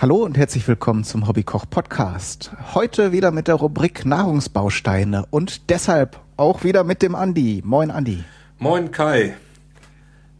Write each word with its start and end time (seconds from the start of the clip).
Hallo 0.00 0.24
und 0.24 0.38
herzlich 0.38 0.66
willkommen 0.66 1.04
zum 1.04 1.28
Hobbykoch 1.28 1.66
Podcast. 1.68 2.52
Heute 2.72 3.12
wieder 3.12 3.32
mit 3.32 3.48
der 3.48 3.56
Rubrik 3.56 4.06
Nahrungsbausteine 4.06 5.26
und 5.28 5.68
deshalb 5.68 6.18
auch 6.38 6.64
wieder 6.64 6.84
mit 6.84 7.02
dem 7.02 7.14
Andi. 7.14 7.60
Moin 7.66 7.90
Andi. 7.90 8.24
Moin 8.58 8.92
Kai. 8.92 9.36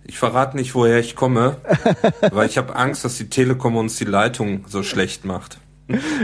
Ich 0.04 0.16
verrate 0.16 0.56
nicht, 0.56 0.74
woher 0.74 0.98
ich 0.98 1.14
komme, 1.14 1.58
weil 2.32 2.48
ich 2.48 2.56
habe 2.56 2.74
Angst, 2.74 3.04
dass 3.04 3.18
die 3.18 3.28
Telekom 3.28 3.76
uns 3.76 3.96
die 3.96 4.06
Leitung 4.06 4.64
so 4.66 4.82
schlecht 4.82 5.26
macht. 5.26 5.58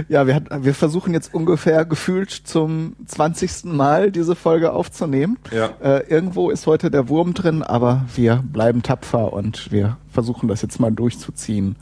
Ja, 0.09 0.27
wir, 0.27 0.43
wir 0.61 0.75
versuchen 0.75 1.13
jetzt 1.13 1.35
ungefähr 1.35 1.85
gefühlt 1.85 2.31
zum 2.31 2.97
20. 3.05 3.65
Mal 3.65 4.13
diese 4.13 4.35
Folge 4.35 4.73
aufzunehmen. 4.73 5.37
Ja. 5.51 5.75
Äh, 5.83 6.09
irgendwo 6.09 6.49
ist 6.49 6.67
heute 6.67 6.91
der 6.91 7.11
Wurm 7.11 7.35
drin, 7.35 7.63
aber 7.63 8.07
wir 8.15 8.43
bleiben 8.51 8.83
tapfer 8.83 9.35
und 9.35 9.71
wir 9.71 9.99
versuchen 10.09 10.49
das 10.49 10.63
jetzt 10.63 10.81
mal 10.81 10.91
durchzuziehen. 10.91 11.77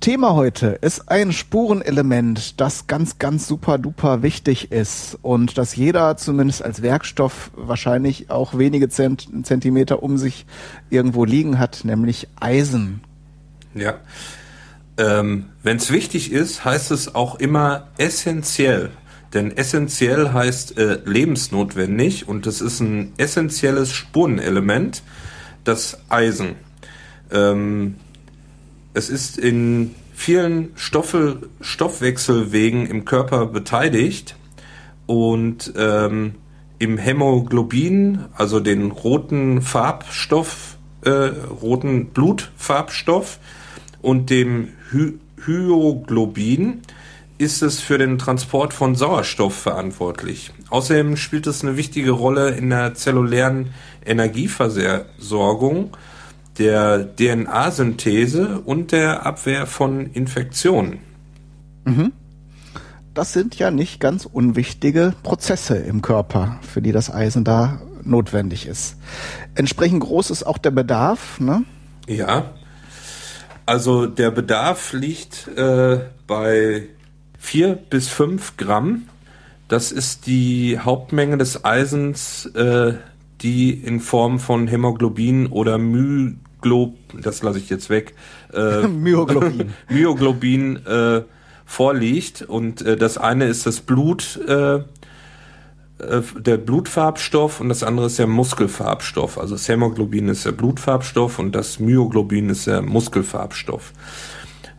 Thema 0.00 0.34
heute 0.34 0.78
ist 0.80 1.10
ein 1.10 1.32
Spurenelement, 1.32 2.60
das 2.60 2.86
ganz, 2.86 3.18
ganz 3.18 3.48
super 3.48 3.78
duper 3.78 4.22
wichtig 4.22 4.70
ist 4.70 5.18
und 5.22 5.58
das 5.58 5.74
jeder 5.74 6.16
zumindest 6.16 6.62
als 6.62 6.82
Werkstoff 6.82 7.50
wahrscheinlich 7.56 8.30
auch 8.30 8.56
wenige 8.56 8.88
Zent 8.88 9.28
Zentimeter 9.42 10.02
um 10.02 10.16
sich 10.16 10.46
irgendwo 10.88 11.24
liegen 11.24 11.58
hat, 11.58 11.84
nämlich 11.84 12.28
Eisen. 12.38 13.00
Ja. 13.74 13.94
Ähm, 14.98 15.46
Wenn 15.64 15.78
es 15.78 15.90
wichtig 15.90 16.30
ist, 16.30 16.64
heißt 16.64 16.92
es 16.92 17.16
auch 17.16 17.34
immer 17.36 17.88
essentiell. 17.98 18.90
Denn 19.34 19.56
essentiell 19.56 20.32
heißt 20.32 20.78
äh, 20.78 21.00
lebensnotwendig 21.04 22.28
und 22.28 22.46
das 22.46 22.60
ist 22.60 22.78
ein 22.80 23.12
essentielles 23.18 23.92
Spurenelement, 23.92 25.02
das 25.64 25.98
Eisen. 26.08 26.54
Ähm, 27.30 27.96
es 28.98 29.08
ist 29.10 29.38
in 29.38 29.94
vielen 30.12 30.72
Stoffe, 30.74 31.48
Stoffwechselwegen 31.60 32.84
im 32.86 33.04
Körper 33.04 33.46
beteiligt 33.46 34.34
und 35.06 35.72
ähm, 35.76 36.34
im 36.80 36.98
Hämoglobin, 36.98 38.24
also 38.34 38.58
den 38.58 38.90
roten 38.90 39.62
Farbstoff, 39.62 40.76
äh, 41.04 41.10
roten 41.10 42.06
Blutfarbstoff 42.06 43.38
und 44.02 44.30
dem 44.30 44.70
Hy 44.90 45.14
Hyoglobin 45.44 46.82
ist 47.38 47.62
es 47.62 47.80
für 47.80 47.96
den 47.96 48.18
Transport 48.18 48.74
von 48.74 48.96
Sauerstoff 48.96 49.54
verantwortlich. 49.54 50.50
Außerdem 50.68 51.16
spielt 51.16 51.46
es 51.46 51.62
eine 51.62 51.76
wichtige 51.76 52.10
Rolle 52.10 52.50
in 52.50 52.70
der 52.70 52.94
zellulären 52.94 53.70
Energieversorgung 54.04 55.96
der 56.58 57.14
DNA-Synthese 57.16 58.60
und 58.60 58.92
der 58.92 59.24
Abwehr 59.26 59.66
von 59.66 60.06
Infektionen. 60.06 60.98
Mhm. 61.84 62.12
Das 63.14 63.32
sind 63.32 63.58
ja 63.58 63.70
nicht 63.70 64.00
ganz 64.00 64.26
unwichtige 64.26 65.12
Prozesse 65.22 65.76
im 65.76 66.02
Körper, 66.02 66.60
für 66.62 66.82
die 66.82 66.92
das 66.92 67.12
Eisen 67.12 67.44
da 67.44 67.80
notwendig 68.04 68.66
ist. 68.66 68.96
Entsprechend 69.54 70.00
groß 70.00 70.30
ist 70.30 70.44
auch 70.44 70.58
der 70.58 70.70
Bedarf, 70.70 71.40
ne? 71.40 71.64
Ja. 72.06 72.52
Also 73.66 74.06
der 74.06 74.30
Bedarf 74.30 74.92
liegt 74.92 75.48
äh, 75.56 76.00
bei 76.26 76.84
vier 77.38 77.74
bis 77.74 78.08
fünf 78.08 78.56
Gramm. 78.56 79.08
Das 79.68 79.92
ist 79.92 80.26
die 80.26 80.78
Hauptmenge 80.78 81.38
des 81.38 81.64
Eisens, 81.64 82.46
äh, 82.46 82.94
die 83.42 83.72
in 83.72 84.00
Form 84.00 84.38
von 84.38 84.66
Hämoglobin 84.66 85.48
oder 85.48 85.76
My 85.76 86.36
Glob, 86.60 86.96
das 87.20 87.42
lasse 87.42 87.58
ich 87.58 87.70
jetzt 87.70 87.90
weg, 87.90 88.14
äh, 88.52 88.86
Myoglobin, 88.86 89.74
Myoglobin 89.88 90.86
äh, 90.86 91.22
vorliegt. 91.64 92.42
Und 92.42 92.82
äh, 92.82 92.96
das 92.96 93.18
eine 93.18 93.46
ist 93.46 93.66
das 93.66 93.80
Blut, 93.80 94.38
äh, 94.46 94.76
äh, 95.98 96.22
der 96.38 96.58
Blutfarbstoff 96.58 97.60
und 97.60 97.68
das 97.68 97.82
andere 97.82 98.06
ist 98.06 98.18
der 98.18 98.26
Muskelfarbstoff. 98.26 99.38
Also 99.38 99.54
das 99.54 99.68
Hämoglobin 99.68 100.28
ist 100.28 100.44
der 100.44 100.52
Blutfarbstoff 100.52 101.38
und 101.38 101.52
das 101.54 101.80
Myoglobin 101.80 102.50
ist 102.50 102.66
der 102.66 102.82
Muskelfarbstoff. 102.82 103.92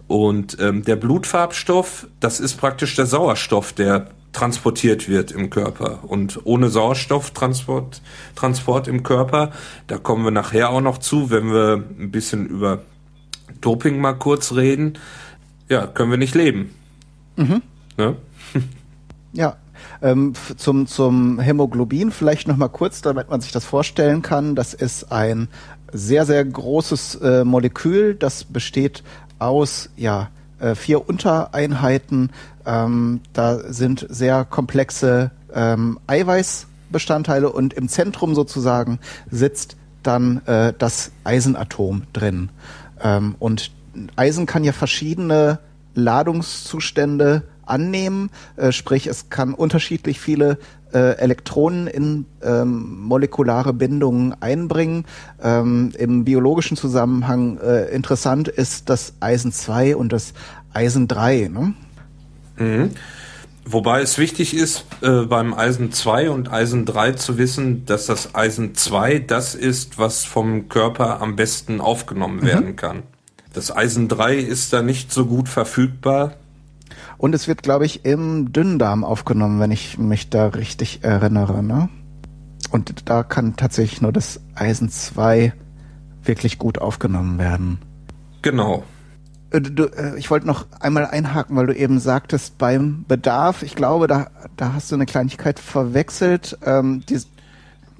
Und 0.07 0.57
ähm, 0.59 0.83
der 0.83 0.95
Blutfarbstoff, 0.95 2.07
das 2.19 2.39
ist 2.39 2.55
praktisch 2.55 2.95
der 2.95 3.05
Sauerstoff, 3.05 3.73
der 3.73 4.09
transportiert 4.31 5.09
wird 5.09 5.31
im 5.31 5.49
Körper. 5.49 6.03
Und 6.03 6.39
ohne 6.45 6.69
Sauerstofftransport 6.69 8.01
Transport 8.35 8.87
im 8.87 9.03
Körper, 9.03 9.51
da 9.87 9.97
kommen 9.97 10.23
wir 10.23 10.31
nachher 10.31 10.69
auch 10.69 10.81
noch 10.81 10.97
zu, 10.99 11.29
wenn 11.29 11.51
wir 11.51 11.83
ein 11.99 12.11
bisschen 12.11 12.45
über 12.47 12.83
Doping 13.61 13.99
mal 13.99 14.13
kurz 14.13 14.53
reden, 14.53 14.97
ja, 15.67 15.87
können 15.87 16.11
wir 16.11 16.17
nicht 16.17 16.35
leben. 16.35 16.73
Mhm. 17.35 17.61
Ne? 17.97 18.15
Ja, 19.33 19.57
ähm, 20.01 20.33
zum, 20.57 20.87
zum 20.87 21.39
Hämoglobin 21.39 22.11
vielleicht 22.11 22.47
noch 22.47 22.57
mal 22.57 22.69
kurz, 22.69 23.01
damit 23.01 23.29
man 23.29 23.41
sich 23.41 23.51
das 23.51 23.65
vorstellen 23.65 24.21
kann. 24.21 24.55
Das 24.55 24.73
ist 24.73 25.11
ein 25.11 25.49
sehr, 25.91 26.25
sehr 26.25 26.43
großes 26.43 27.15
äh, 27.15 27.43
Molekül, 27.43 28.15
das 28.15 28.43
besteht 28.43 29.03
aus, 29.37 29.89
ja, 29.95 30.29
äh, 30.59 30.75
vier 30.75 31.07
Untereinheiten. 31.07 32.31
Ähm, 32.65 33.21
da 33.33 33.59
sind 33.71 34.05
sehr 34.09 34.45
komplexe 34.45 35.31
ähm, 35.53 35.99
Eiweißbestandteile 36.07 37.51
und 37.51 37.73
im 37.73 37.87
Zentrum 37.87 38.35
sozusagen 38.35 38.99
sitzt 39.29 39.77
dann 40.03 40.45
äh, 40.45 40.73
das 40.77 41.11
Eisenatom 41.23 42.03
drin. 42.13 42.49
Ähm, 43.01 43.35
und 43.39 43.71
Eisen 44.15 44.45
kann 44.45 44.63
ja 44.63 44.71
verschiedene 44.71 45.59
Ladungszustände 45.95 47.43
annehmen, 47.65 48.31
äh, 48.55 48.71
sprich 48.71 49.07
es 49.07 49.29
kann 49.29 49.53
unterschiedlich 49.53 50.19
viele 50.19 50.57
Elektronen 50.97 51.87
in 51.87 52.25
ähm, 52.41 53.01
molekulare 53.01 53.73
Bindungen 53.73 54.35
einbringen. 54.41 55.05
Ähm, 55.41 55.91
Im 55.97 56.25
biologischen 56.25 56.77
Zusammenhang 56.77 57.57
äh, 57.59 57.85
interessant 57.93 58.47
ist 58.47 58.89
das 58.89 59.13
Eisen 59.19 59.51
2 59.51 59.95
und 59.95 60.13
das 60.13 60.33
Eisen 60.73 61.07
3. 61.07 61.49
Ne? 61.51 61.73
Mhm. 62.57 62.91
Wobei 63.71 64.01
es 64.01 64.17
wichtig 64.17 64.55
ist, 64.55 64.85
äh, 65.01 65.25
beim 65.25 65.53
Eisen 65.53 65.91
2 65.91 66.31
und 66.31 66.51
Eisen 66.51 66.85
3 66.85 67.11
zu 67.11 67.37
wissen, 67.37 67.85
dass 67.85 68.07
das 68.07 68.33
Eisen 68.33 68.73
2 68.73 69.19
das 69.19 69.53
ist, 69.53 69.99
was 69.99 70.25
vom 70.25 70.69
Körper 70.69 71.21
am 71.21 71.35
besten 71.35 71.79
aufgenommen 71.79 72.37
mhm. 72.37 72.45
werden 72.47 72.75
kann. 72.75 73.03
Das 73.53 73.75
Eisen 73.75 74.07
3 74.07 74.37
ist 74.37 74.73
da 74.73 74.81
nicht 74.81 75.11
so 75.11 75.25
gut 75.25 75.49
verfügbar. 75.49 76.33
Und 77.19 77.35
es 77.35 77.49
wird, 77.49 77.61
glaube 77.63 77.85
ich, 77.85 78.05
im 78.05 78.53
Dünndarm 78.53 79.03
aufgenommen, 79.03 79.59
wenn 79.59 79.71
ich 79.71 79.97
mich 79.97 80.29
da 80.29 80.47
richtig 80.47 81.03
erinnere. 81.03 81.61
Ne? 81.61 81.89
Und 82.71 83.09
da 83.09 83.23
kann 83.23 83.57
tatsächlich 83.57 84.01
nur 84.01 84.13
das 84.13 84.39
Eisen 84.55 84.89
2 84.89 85.53
wirklich 86.23 86.57
gut 86.57 86.79
aufgenommen 86.79 87.37
werden. 87.37 87.79
Genau. 88.41 88.83
Äh, 89.51 89.59
du, 89.59 89.87
äh, 89.87 90.17
ich 90.17 90.31
wollte 90.31 90.47
noch 90.47 90.65
einmal 90.79 91.07
einhaken, 91.07 91.57
weil 91.57 91.67
du 91.67 91.75
eben 91.75 91.99
sagtest, 91.99 92.57
beim 92.57 93.03
Bedarf, 93.05 93.63
ich 93.63 93.75
glaube, 93.75 94.07
da, 94.07 94.27
da 94.55 94.71
hast 94.73 94.89
du 94.89 94.95
eine 94.95 95.05
Kleinigkeit 95.05 95.59
verwechselt. 95.59 96.57
Ähm, 96.65 97.03
die, 97.09 97.19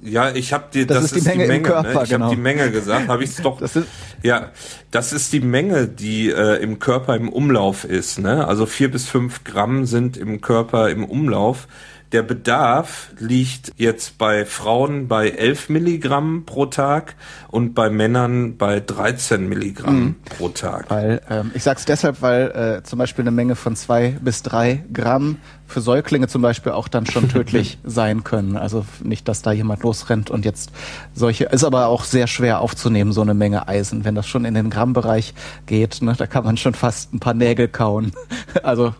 ja, 0.02 0.30
ich 0.32 0.52
habe 0.52 0.64
die, 0.72 0.86
das, 0.86 1.02
das, 1.02 1.12
ist 1.12 1.24
die 1.24 1.28
Menge, 1.28 1.42
die 1.42 1.48
Menge 1.48 1.62
Körper, 1.62 1.92
ne? 1.94 2.00
Ich 2.04 2.10
genau. 2.10 2.24
habe 2.26 2.34
die 2.34 2.40
Menge 2.40 2.70
gesagt, 2.70 3.08
habe 3.08 3.24
ich 3.24 3.30
es 3.30 3.36
doch. 3.36 3.60
Das 3.60 3.76
ist, 3.76 3.86
ja, 4.22 4.50
das 4.90 5.12
ist 5.12 5.32
die 5.32 5.40
Menge, 5.40 5.86
die 5.86 6.30
äh, 6.30 6.62
im 6.62 6.78
Körper 6.78 7.16
im 7.16 7.28
Umlauf 7.28 7.84
ist. 7.84 8.18
Ne? 8.18 8.46
Also 8.46 8.66
vier 8.66 8.90
bis 8.90 9.06
fünf 9.06 9.44
Gramm 9.44 9.84
sind 9.86 10.16
im 10.16 10.40
Körper 10.40 10.88
im 10.90 11.04
Umlauf. 11.04 11.68
Der 12.12 12.22
Bedarf 12.22 13.10
liegt 13.18 13.72
jetzt 13.76 14.18
bei 14.18 14.44
Frauen 14.44 15.06
bei 15.06 15.28
11 15.28 15.68
Milligramm 15.68 16.44
pro 16.44 16.66
Tag 16.66 17.14
und 17.48 17.74
bei 17.74 17.88
Männern 17.88 18.56
bei 18.56 18.80
13 18.80 19.48
Milligramm 19.48 20.00
mhm. 20.00 20.16
pro 20.24 20.48
Tag. 20.48 20.90
Weil, 20.90 21.20
ähm, 21.30 21.52
ich 21.54 21.62
sag's 21.62 21.84
deshalb, 21.84 22.20
weil 22.20 22.80
äh, 22.80 22.82
zum 22.82 22.98
Beispiel 22.98 23.22
eine 23.22 23.30
Menge 23.30 23.54
von 23.54 23.76
zwei 23.76 24.16
bis 24.20 24.42
drei 24.42 24.84
Gramm 24.92 25.36
für 25.70 25.80
Säuglinge 25.80 26.28
zum 26.28 26.42
Beispiel 26.42 26.72
auch 26.72 26.88
dann 26.88 27.06
schon 27.06 27.28
tödlich 27.30 27.78
sein 27.84 28.24
können. 28.24 28.56
Also 28.56 28.84
nicht, 29.02 29.28
dass 29.28 29.42
da 29.42 29.52
jemand 29.52 29.82
losrennt 29.82 30.30
und 30.30 30.44
jetzt 30.44 30.72
solche, 31.14 31.44
ist 31.44 31.64
aber 31.64 31.86
auch 31.86 32.04
sehr 32.04 32.26
schwer 32.26 32.60
aufzunehmen, 32.60 33.12
so 33.12 33.22
eine 33.22 33.34
Menge 33.34 33.68
Eisen. 33.68 34.04
Wenn 34.04 34.16
das 34.16 34.26
schon 34.26 34.44
in 34.44 34.54
den 34.54 34.68
Grammbereich 34.68 35.32
geht, 35.66 36.02
ne, 36.02 36.14
da 36.16 36.26
kann 36.26 36.44
man 36.44 36.56
schon 36.56 36.74
fast 36.74 37.14
ein 37.14 37.20
paar 37.20 37.34
Nägel 37.34 37.68
kauen. 37.68 38.12
Also. 38.62 38.94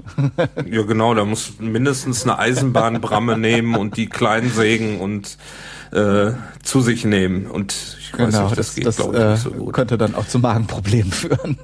ja, 0.70 0.82
genau, 0.82 1.14
da 1.14 1.24
muss 1.24 1.54
mindestens 1.58 2.24
eine 2.24 2.38
Eisenbahnbramme 2.38 3.38
nehmen 3.38 3.76
und 3.76 3.96
die 3.96 4.08
kleinen 4.08 4.50
sägen 4.50 5.00
und 5.00 5.38
äh, 5.92 6.32
zu 6.62 6.80
sich 6.80 7.04
nehmen. 7.04 7.46
Und 7.46 7.74
ich 7.98 8.12
weiß 8.12 8.34
genau, 8.34 8.44
nicht, 8.46 8.58
das, 8.58 8.74
das 8.74 8.74
geht, 8.74 8.96
glaube 8.96 9.18
ich, 9.18 9.24
nicht 9.24 9.42
so 9.42 9.50
äh, 9.50 9.54
gut. 9.54 9.72
Könnte 9.72 9.98
dann 9.98 10.14
auch 10.14 10.26
zu 10.26 10.38
Magenproblemen 10.38 11.12
führen. 11.12 11.58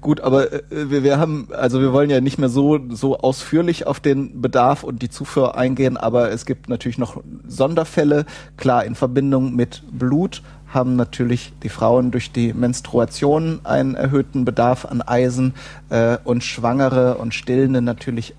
Gut, 0.00 0.20
aber 0.20 0.52
äh, 0.52 0.62
wir, 0.70 1.02
wir 1.02 1.18
haben, 1.18 1.48
also 1.52 1.80
wir 1.80 1.92
wollen 1.92 2.10
ja 2.10 2.20
nicht 2.20 2.38
mehr 2.38 2.48
so, 2.48 2.78
so 2.90 3.18
ausführlich 3.18 3.86
auf 3.86 4.00
den 4.00 4.40
Bedarf 4.40 4.82
und 4.82 5.02
die 5.02 5.10
Zufuhr 5.10 5.56
eingehen, 5.56 5.96
aber 5.96 6.30
es 6.30 6.46
gibt 6.46 6.68
natürlich 6.68 6.98
noch 6.98 7.22
Sonderfälle, 7.46 8.24
klar 8.56 8.84
in 8.84 8.94
Verbindung 8.94 9.54
mit 9.54 9.82
Blut 9.90 10.42
haben 10.74 10.96
natürlich 10.96 11.52
die 11.62 11.68
Frauen 11.68 12.10
durch 12.10 12.32
die 12.32 12.52
Menstruation 12.52 13.60
einen 13.64 13.94
erhöhten 13.94 14.44
Bedarf 14.44 14.84
an 14.84 15.02
Eisen 15.02 15.54
äh, 15.90 16.18
und 16.24 16.44
Schwangere 16.44 17.16
und 17.16 17.34
Stillende 17.34 17.82
natürlich 17.82 18.34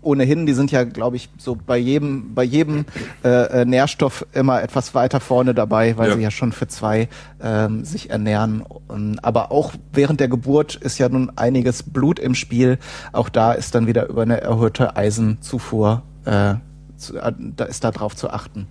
ohnehin, 0.00 0.46
die 0.46 0.54
sind 0.54 0.70
ja, 0.70 0.84
glaube 0.84 1.16
ich, 1.16 1.28
so 1.38 1.56
bei 1.56 1.76
jedem, 1.76 2.34
bei 2.34 2.44
jedem 2.44 2.84
äh, 3.24 3.62
äh, 3.62 3.64
Nährstoff 3.64 4.24
immer 4.32 4.62
etwas 4.62 4.94
weiter 4.94 5.20
vorne 5.20 5.54
dabei, 5.54 5.96
weil 5.98 6.10
ja. 6.10 6.16
sie 6.16 6.22
ja 6.22 6.30
schon 6.30 6.52
für 6.52 6.68
zwei 6.68 7.08
ähm, 7.42 7.84
sich 7.84 8.10
ernähren. 8.10 8.62
Und, 8.62 9.18
aber 9.24 9.50
auch 9.50 9.72
während 9.92 10.20
der 10.20 10.28
Geburt 10.28 10.76
ist 10.76 10.98
ja 10.98 11.08
nun 11.08 11.32
einiges 11.36 11.82
Blut 11.82 12.18
im 12.18 12.34
Spiel. 12.34 12.78
Auch 13.12 13.28
da 13.28 13.52
ist 13.52 13.74
dann 13.74 13.86
wieder 13.86 14.08
über 14.08 14.22
eine 14.22 14.40
erhöhte 14.40 14.96
Eisenzufuhr, 14.96 16.02
äh, 16.24 16.54
zu, 16.96 17.18
äh, 17.18 17.32
da 17.36 17.64
ist 17.64 17.84
da 17.84 17.90
drauf 17.90 18.14
zu 18.14 18.30
achten. 18.30 18.66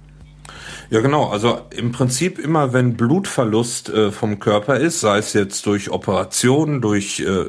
Ja, 0.90 1.02
genau. 1.02 1.30
Also 1.30 1.62
im 1.72 1.92
Prinzip 1.92 2.40
immer, 2.40 2.74
wenn 2.74 2.96
Blutverlust 2.96 3.90
äh, 3.90 4.12
vom 4.12 4.40
Körper 4.40 4.78
ist, 4.78 5.02
sei 5.02 5.18
es 5.18 5.34
jetzt 5.34 5.66
durch 5.66 5.92
Operationen, 5.92 6.82
durch 6.82 7.20
äh, 7.20 7.46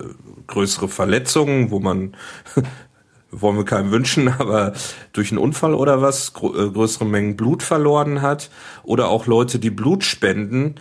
größere 0.46 0.88
Verletzungen, 0.88 1.70
wo 1.70 1.78
man 1.78 2.16
wollen 3.30 3.56
wir 3.56 3.64
keinem 3.64 3.90
wünschen, 3.90 4.28
aber 4.38 4.72
durch 5.12 5.30
einen 5.30 5.38
Unfall 5.38 5.74
oder 5.74 6.02
was 6.02 6.32
äh, 6.36 6.70
größere 6.70 7.04
Mengen 7.04 7.36
Blut 7.36 7.62
verloren 7.62 8.22
hat 8.22 8.50
oder 8.82 9.08
auch 9.08 9.26
Leute, 9.26 9.58
die 9.58 9.70
Blut 9.70 10.04
spenden, 10.04 10.76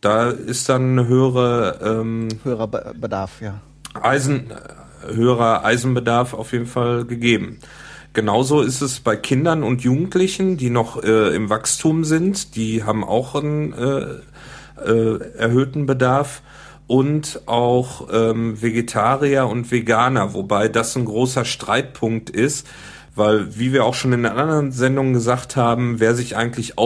da 0.00 0.28
ist 0.28 0.68
dann 0.68 0.98
eine 0.98 1.08
höhere 1.08 1.78
ähm, 1.82 2.28
höherer 2.42 2.66
Be 2.66 2.94
Bedarf, 3.00 3.40
ja. 3.40 3.60
Eisen, 3.94 4.52
höherer 5.06 5.64
Eisenbedarf 5.64 6.34
auf 6.34 6.52
jeden 6.52 6.66
Fall 6.66 7.06
gegeben. 7.06 7.60
Genauso 8.14 8.62
ist 8.62 8.80
es 8.80 9.00
bei 9.00 9.16
Kindern 9.16 9.64
und 9.64 9.82
Jugendlichen, 9.82 10.56
die 10.56 10.70
noch 10.70 11.02
äh, 11.02 11.34
im 11.34 11.50
Wachstum 11.50 12.04
sind, 12.04 12.54
die 12.54 12.84
haben 12.84 13.02
auch 13.02 13.34
einen 13.34 13.72
äh, 13.72 14.06
äh, 14.88 15.18
erhöhten 15.36 15.84
Bedarf. 15.86 16.42
Und 16.86 17.40
auch 17.46 18.08
ähm, 18.12 18.60
Vegetarier 18.60 19.46
und 19.46 19.70
Veganer, 19.70 20.34
wobei 20.34 20.68
das 20.68 20.94
ein 20.96 21.06
großer 21.06 21.46
Streitpunkt 21.46 22.28
ist, 22.28 22.66
weil, 23.16 23.58
wie 23.58 23.72
wir 23.72 23.84
auch 23.84 23.94
schon 23.94 24.12
in 24.12 24.26
anderen 24.26 24.70
Sendungen 24.70 25.14
gesagt 25.14 25.56
haben, 25.56 25.98
wer 25.98 26.14
sich 26.14 26.36
eigentlich 26.36 26.76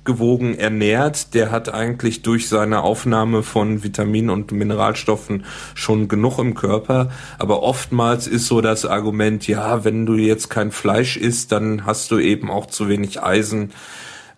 ausgewogen 0.00 0.58
ernährt, 0.58 1.34
der 1.34 1.50
hat 1.50 1.72
eigentlich 1.72 2.22
durch 2.22 2.48
seine 2.48 2.82
Aufnahme 2.82 3.42
von 3.42 3.82
Vitaminen 3.82 4.30
und 4.30 4.52
Mineralstoffen 4.52 5.44
schon 5.74 6.08
genug 6.08 6.38
im 6.38 6.54
Körper. 6.54 7.10
Aber 7.38 7.62
oftmals 7.62 8.26
ist 8.26 8.46
so 8.46 8.60
das 8.60 8.86
Argument, 8.86 9.46
ja, 9.46 9.84
wenn 9.84 10.06
du 10.06 10.14
jetzt 10.14 10.48
kein 10.48 10.72
Fleisch 10.72 11.16
isst, 11.16 11.52
dann 11.52 11.84
hast 11.86 12.10
du 12.10 12.18
eben 12.18 12.50
auch 12.50 12.66
zu 12.66 12.88
wenig 12.88 13.22
Eisen. 13.22 13.72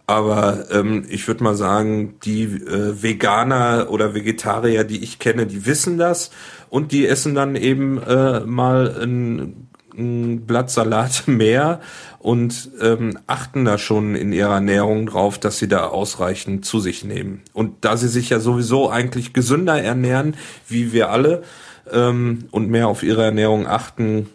Aber 0.07 0.67
ähm, 0.71 1.05
ich 1.09 1.29
würde 1.29 1.45
mal 1.45 1.55
sagen, 1.55 2.17
die 2.25 2.43
äh, 2.43 3.03
Veganer 3.03 3.87
oder 3.89 4.15
Vegetarier, 4.15 4.85
die 4.85 5.03
ich 5.03 5.21
kenne, 5.21 5.47
die 5.47 5.65
wissen 5.65 5.97
das 5.97 6.33
und 6.71 6.91
die 6.91 7.07
essen 7.07 7.35
dann 7.35 7.55
eben 7.55 8.03
äh, 8.03 8.41
mal 8.41 8.95
ein, 9.01 9.69
ein 9.95 10.47
Blatt 10.47 10.71
Salat 10.71 11.25
mehr 11.27 11.81
und 12.19 12.71
ähm, 12.81 13.19
achten 13.27 13.65
da 13.65 13.79
schon 13.79 14.15
in 14.15 14.33
ihrer 14.33 14.55
Ernährung 14.55 15.07
drauf, 15.07 15.39
dass 15.39 15.59
sie 15.59 15.69
da 15.69 15.87
ausreichend 15.87 16.65
zu 16.65 16.81
sich 16.81 17.05
nehmen. 17.05 17.43
Und 17.53 17.85
da 17.85 17.97
sie 17.97 18.09
sich 18.09 18.31
ja 18.31 18.41
sowieso 18.41 18.91
eigentlich 18.91 19.33
gesünder 19.33 19.81
ernähren, 19.83 20.37
wie 20.69 20.93
wir 20.93 21.11
alle, 21.11 21.43
ähm, 21.91 22.45
und 22.51 22.71
mehr 22.71 22.89
auf 22.89 23.03
ihre 23.03 23.25
Ernährung 23.25 23.67
achten, 23.67 24.29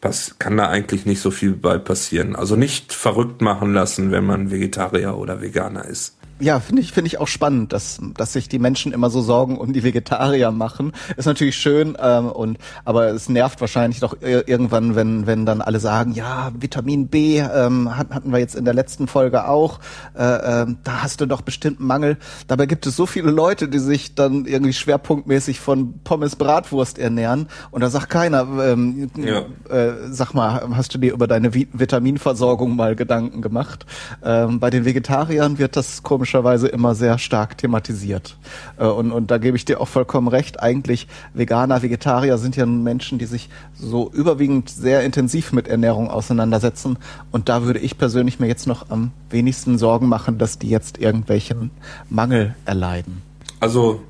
was 0.00 0.38
kann 0.38 0.56
da 0.56 0.68
eigentlich 0.68 1.06
nicht 1.06 1.20
so 1.20 1.30
viel 1.30 1.52
bei 1.52 1.78
passieren. 1.78 2.34
Also 2.34 2.56
nicht 2.56 2.92
verrückt 2.92 3.40
machen 3.40 3.72
lassen, 3.72 4.10
wenn 4.10 4.24
man 4.24 4.50
Vegetarier 4.50 5.16
oder 5.16 5.40
Veganer 5.40 5.84
ist. 5.84 6.16
Ja, 6.42 6.58
finde 6.58 6.82
ich, 6.82 6.90
finde 6.90 7.06
ich 7.06 7.20
auch 7.20 7.28
spannend, 7.28 7.72
dass, 7.72 8.00
dass 8.16 8.32
sich 8.32 8.48
die 8.48 8.58
Menschen 8.58 8.92
immer 8.92 9.10
so 9.10 9.20
Sorgen 9.20 9.58
um 9.58 9.72
die 9.72 9.84
Vegetarier 9.84 10.50
machen. 10.50 10.90
Ist 11.16 11.26
natürlich 11.26 11.54
schön, 11.54 11.96
ähm, 12.02 12.26
und, 12.26 12.58
aber 12.84 13.10
es 13.10 13.28
nervt 13.28 13.60
wahrscheinlich 13.60 14.00
doch 14.00 14.16
irgendwann, 14.20 14.96
wenn, 14.96 15.28
wenn 15.28 15.46
dann 15.46 15.60
alle 15.60 15.78
sagen, 15.78 16.10
ja, 16.14 16.50
Vitamin 16.58 17.06
B 17.06 17.38
ähm, 17.38 17.96
hatten 17.96 18.32
wir 18.32 18.40
jetzt 18.40 18.56
in 18.56 18.64
der 18.64 18.74
letzten 18.74 19.06
Folge 19.06 19.46
auch, 19.46 19.78
äh, 20.18 20.22
äh, 20.62 20.66
da 20.82 21.02
hast 21.04 21.20
du 21.20 21.26
doch 21.26 21.42
bestimmt 21.42 21.78
einen 21.78 21.86
Mangel. 21.86 22.16
Dabei 22.48 22.66
gibt 22.66 22.86
es 22.86 22.96
so 22.96 23.06
viele 23.06 23.30
Leute, 23.30 23.68
die 23.68 23.78
sich 23.78 24.16
dann 24.16 24.44
irgendwie 24.44 24.72
schwerpunktmäßig 24.72 25.60
von 25.60 26.00
Pommes 26.02 26.34
Bratwurst 26.34 26.98
ernähren 26.98 27.46
und 27.70 27.82
da 27.82 27.88
sagt 27.88 28.10
keiner, 28.10 28.48
ähm, 28.60 29.12
ja. 29.16 29.44
äh, 29.70 29.92
sag 30.10 30.34
mal, 30.34 30.60
hast 30.74 30.92
du 30.92 30.98
dir 30.98 31.12
über 31.12 31.28
deine 31.28 31.54
Vitaminversorgung 31.54 32.74
mal 32.74 32.96
Gedanken 32.96 33.42
gemacht? 33.42 33.86
Ähm, 34.24 34.58
bei 34.58 34.70
den 34.70 34.84
Vegetariern 34.84 35.58
wird 35.58 35.76
das 35.76 36.02
komisch 36.02 36.31
komischerweise 36.32 36.68
immer 36.68 36.94
sehr 36.94 37.18
stark 37.18 37.58
thematisiert. 37.58 38.36
Äh, 38.78 38.86
und, 38.86 39.12
und 39.12 39.30
da 39.30 39.38
gebe 39.38 39.56
ich 39.56 39.64
dir 39.64 39.80
auch 39.80 39.88
vollkommen 39.88 40.28
recht. 40.28 40.62
Eigentlich 40.62 41.06
Veganer, 41.34 41.82
Vegetarier 41.82 42.38
sind 42.38 42.56
ja 42.56 42.64
Menschen, 42.64 43.18
die 43.18 43.26
sich 43.26 43.50
so 43.78 44.10
überwiegend 44.12 44.70
sehr 44.70 45.02
intensiv 45.02 45.52
mit 45.52 45.68
Ernährung 45.68 46.08
auseinandersetzen. 46.08 46.96
Und 47.32 47.48
da 47.48 47.64
würde 47.64 47.80
ich 47.80 47.98
persönlich 47.98 48.40
mir 48.40 48.46
jetzt 48.46 48.66
noch 48.66 48.90
am 48.90 49.10
wenigsten 49.28 49.76
Sorgen 49.76 50.08
machen, 50.08 50.38
dass 50.38 50.58
die 50.58 50.70
jetzt 50.70 50.98
irgendwelchen 50.98 51.70
Mangel 52.08 52.54
erleiden. 52.64 53.20
Also 53.60 54.00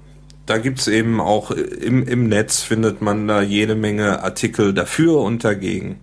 da 0.46 0.58
gibt 0.58 0.78
es 0.78 0.88
eben 0.88 1.20
auch 1.20 1.50
im, 1.50 2.06
im 2.06 2.28
Netz 2.28 2.62
findet 2.62 3.02
man 3.02 3.26
da 3.26 3.42
jede 3.42 3.74
Menge 3.74 4.22
Artikel 4.22 4.72
dafür 4.72 5.18
und 5.18 5.42
dagegen. 5.42 5.96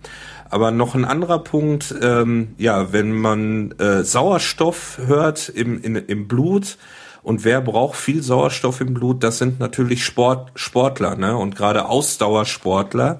Aber 0.50 0.72
noch 0.72 0.94
ein 0.94 1.04
anderer 1.04 1.38
Punkt, 1.38 1.94
ähm, 2.02 2.54
ja, 2.58 2.92
wenn 2.92 3.12
man 3.12 3.72
äh, 3.78 4.02
Sauerstoff 4.02 5.00
hört 5.06 5.48
im, 5.48 5.80
in, 5.80 5.96
im 5.96 6.28
Blut, 6.28 6.76
und 7.22 7.44
wer 7.44 7.60
braucht 7.60 7.96
viel 7.96 8.22
Sauerstoff 8.22 8.80
im 8.80 8.94
Blut? 8.94 9.22
Das 9.22 9.38
sind 9.38 9.60
natürlich 9.60 10.04
Sport, 10.04 10.52
Sportler, 10.54 11.16
ne? 11.16 11.36
Und 11.36 11.54
gerade 11.54 11.86
Ausdauersportler. 11.86 13.18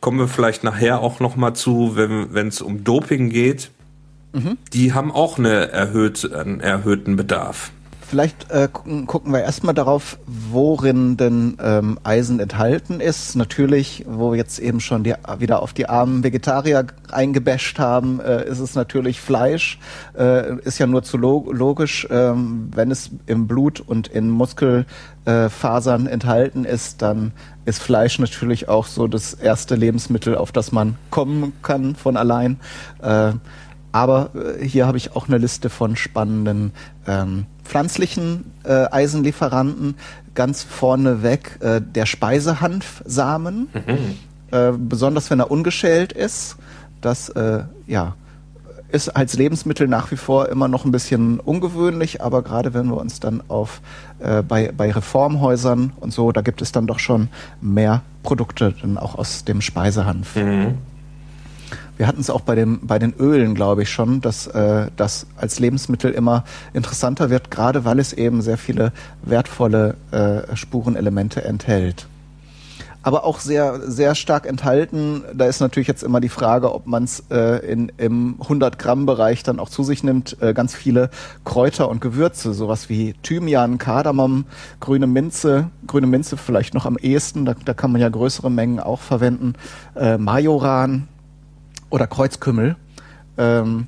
Kommen 0.00 0.18
wir 0.18 0.28
vielleicht 0.28 0.64
nachher 0.64 1.00
auch 1.00 1.20
noch 1.20 1.36
mal 1.36 1.54
zu, 1.54 1.96
wenn 1.96 2.48
es 2.48 2.60
um 2.60 2.84
Doping 2.84 3.30
geht. 3.30 3.70
Mhm. 4.32 4.58
Die 4.72 4.92
haben 4.92 5.12
auch 5.12 5.38
eine 5.38 5.70
erhöht, 5.70 6.32
einen 6.32 6.60
erhöhten 6.60 7.16
Bedarf. 7.16 7.72
Vielleicht 8.12 8.50
äh, 8.50 8.68
gucken, 8.70 9.06
gucken 9.06 9.32
wir 9.32 9.40
erstmal 9.40 9.72
darauf, 9.72 10.18
worin 10.26 11.16
denn 11.16 11.56
ähm, 11.62 11.98
Eisen 12.02 12.40
enthalten 12.40 13.00
ist. 13.00 13.36
Natürlich, 13.36 14.04
wo 14.06 14.32
wir 14.32 14.36
jetzt 14.36 14.58
eben 14.58 14.80
schon 14.80 15.02
die, 15.02 15.14
wieder 15.38 15.62
auf 15.62 15.72
die 15.72 15.88
armen 15.88 16.22
Vegetarier 16.22 16.88
eingebasht 17.10 17.78
haben, 17.78 18.20
äh, 18.20 18.46
ist 18.46 18.58
es 18.58 18.74
natürlich 18.74 19.18
Fleisch. 19.18 19.78
Äh, 20.14 20.58
ist 20.58 20.78
ja 20.78 20.86
nur 20.86 21.02
zu 21.04 21.16
log 21.16 21.50
logisch, 21.54 22.06
ähm, 22.10 22.68
wenn 22.74 22.90
es 22.90 23.12
im 23.24 23.46
Blut 23.46 23.80
und 23.80 24.08
in 24.08 24.28
Muskelfasern 24.28 26.06
enthalten 26.06 26.66
ist, 26.66 27.00
dann 27.00 27.32
ist 27.64 27.82
Fleisch 27.82 28.18
natürlich 28.18 28.68
auch 28.68 28.84
so 28.84 29.06
das 29.06 29.32
erste 29.32 29.74
Lebensmittel, 29.74 30.36
auf 30.36 30.52
das 30.52 30.70
man 30.70 30.98
kommen 31.08 31.54
kann 31.62 31.96
von 31.96 32.18
allein. 32.18 32.60
Äh, 33.00 33.32
aber 33.92 34.30
äh, 34.34 34.66
hier 34.66 34.86
habe 34.86 34.98
ich 34.98 35.16
auch 35.16 35.28
eine 35.28 35.38
Liste 35.38 35.70
von 35.70 35.96
spannenden 35.96 36.72
ähm, 37.06 37.46
pflanzlichen 37.64 38.52
äh, 38.64 38.86
Eisenlieferanten. 38.90 39.96
Ganz 40.34 40.62
vorneweg 40.62 41.58
äh, 41.60 41.80
der 41.80 42.06
Speisehanfsamen, 42.06 43.68
mhm. 43.74 44.18
äh, 44.50 44.72
besonders 44.72 45.30
wenn 45.30 45.40
er 45.40 45.50
ungeschält 45.50 46.12
ist. 46.12 46.56
Das 47.02 47.28
äh, 47.30 47.64
ja, 47.86 48.14
ist 48.92 49.08
als 49.08 49.34
Lebensmittel 49.34 49.88
nach 49.88 50.10
wie 50.10 50.16
vor 50.16 50.48
immer 50.48 50.68
noch 50.68 50.84
ein 50.84 50.92
bisschen 50.92 51.40
ungewöhnlich, 51.40 52.22
aber 52.22 52.42
gerade 52.42 52.74
wenn 52.74 52.86
wir 52.86 52.98
uns 52.98 53.20
dann 53.20 53.42
auf 53.48 53.80
äh, 54.20 54.42
bei, 54.42 54.72
bei 54.76 54.92
Reformhäusern 54.92 55.92
und 55.98 56.12
so, 56.12 56.30
da 56.32 56.42
gibt 56.42 56.62
es 56.62 56.72
dann 56.72 56.86
doch 56.86 56.98
schon 56.98 57.28
mehr 57.60 58.02
Produkte 58.22 58.74
dann 58.80 58.98
auch 58.98 59.16
aus 59.16 59.44
dem 59.44 59.60
Speisehanf. 59.60 60.36
Mhm. 60.36 60.78
Wir 61.96 62.06
hatten 62.06 62.20
es 62.20 62.30
auch 62.30 62.40
bei, 62.40 62.54
dem, 62.54 62.80
bei 62.82 62.98
den 62.98 63.14
Ölen, 63.14 63.54
glaube 63.54 63.82
ich, 63.82 63.90
schon, 63.90 64.20
dass 64.20 64.46
äh, 64.46 64.88
das 64.96 65.26
als 65.36 65.58
Lebensmittel 65.58 66.12
immer 66.12 66.44
interessanter 66.72 67.30
wird, 67.30 67.50
gerade 67.50 67.84
weil 67.84 67.98
es 67.98 68.12
eben 68.12 68.42
sehr 68.42 68.58
viele 68.58 68.92
wertvolle 69.22 69.96
äh, 70.10 70.56
Spurenelemente 70.56 71.44
enthält. 71.44 72.06
Aber 73.04 73.24
auch 73.24 73.40
sehr, 73.40 73.80
sehr 73.90 74.14
stark 74.14 74.46
enthalten. 74.46 75.24
Da 75.34 75.46
ist 75.46 75.60
natürlich 75.60 75.88
jetzt 75.88 76.04
immer 76.04 76.20
die 76.20 76.28
Frage, 76.28 76.72
ob 76.72 76.86
man 76.86 77.04
es 77.04 77.24
äh, 77.30 77.58
im 77.66 78.38
100-Gramm-Bereich 78.38 79.42
dann 79.42 79.58
auch 79.58 79.68
zu 79.68 79.82
sich 79.82 80.04
nimmt. 80.04 80.40
Äh, 80.40 80.54
ganz 80.54 80.74
viele 80.74 81.10
Kräuter 81.44 81.88
und 81.88 82.00
Gewürze, 82.00 82.54
sowas 82.54 82.88
wie 82.88 83.14
Thymian, 83.22 83.78
Kardamom, 83.78 84.44
grüne 84.78 85.08
Minze, 85.08 85.70
grüne 85.88 86.06
Minze 86.06 86.36
vielleicht 86.36 86.74
noch 86.74 86.86
am 86.86 86.96
ehesten, 86.96 87.44
da, 87.44 87.54
da 87.64 87.74
kann 87.74 87.90
man 87.90 88.00
ja 88.00 88.08
größere 88.08 88.50
Mengen 88.50 88.78
auch 88.78 89.00
verwenden. 89.00 89.54
Äh, 89.96 90.18
Majoran, 90.18 91.08
oder 91.92 92.06
Kreuzkümmel. 92.06 92.76
Ähm, 93.38 93.86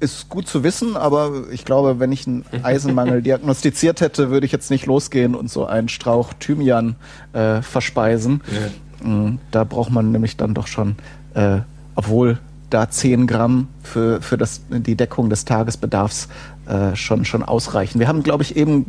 ist 0.00 0.28
gut 0.28 0.48
zu 0.48 0.64
wissen, 0.64 0.96
aber 0.96 1.44
ich 1.50 1.64
glaube, 1.64 1.98
wenn 1.98 2.12
ich 2.12 2.26
einen 2.26 2.44
Eisenmangel 2.62 3.22
diagnostiziert 3.22 4.00
hätte, 4.00 4.30
würde 4.30 4.46
ich 4.46 4.52
jetzt 4.52 4.70
nicht 4.70 4.86
losgehen 4.86 5.34
und 5.34 5.50
so 5.50 5.66
einen 5.66 5.88
Strauch 5.88 6.32
Thymian 6.38 6.96
äh, 7.32 7.62
verspeisen. 7.62 8.42
Ja. 8.52 9.06
Mhm, 9.06 9.38
da 9.50 9.64
braucht 9.64 9.90
man 9.90 10.12
nämlich 10.12 10.36
dann 10.36 10.54
doch 10.54 10.66
schon, 10.66 10.96
äh, 11.34 11.58
obwohl 11.94 12.38
da 12.70 12.88
10 12.88 13.26
Gramm 13.26 13.68
für, 13.82 14.22
für 14.22 14.38
das, 14.38 14.62
die 14.70 14.94
Deckung 14.94 15.28
des 15.28 15.44
Tagesbedarfs 15.44 16.28
äh, 16.66 16.94
schon, 16.96 17.24
schon 17.24 17.42
ausreichen. 17.42 17.98
Wir 17.98 18.08
haben, 18.08 18.22
glaube 18.22 18.42
ich, 18.42 18.56
eben 18.56 18.86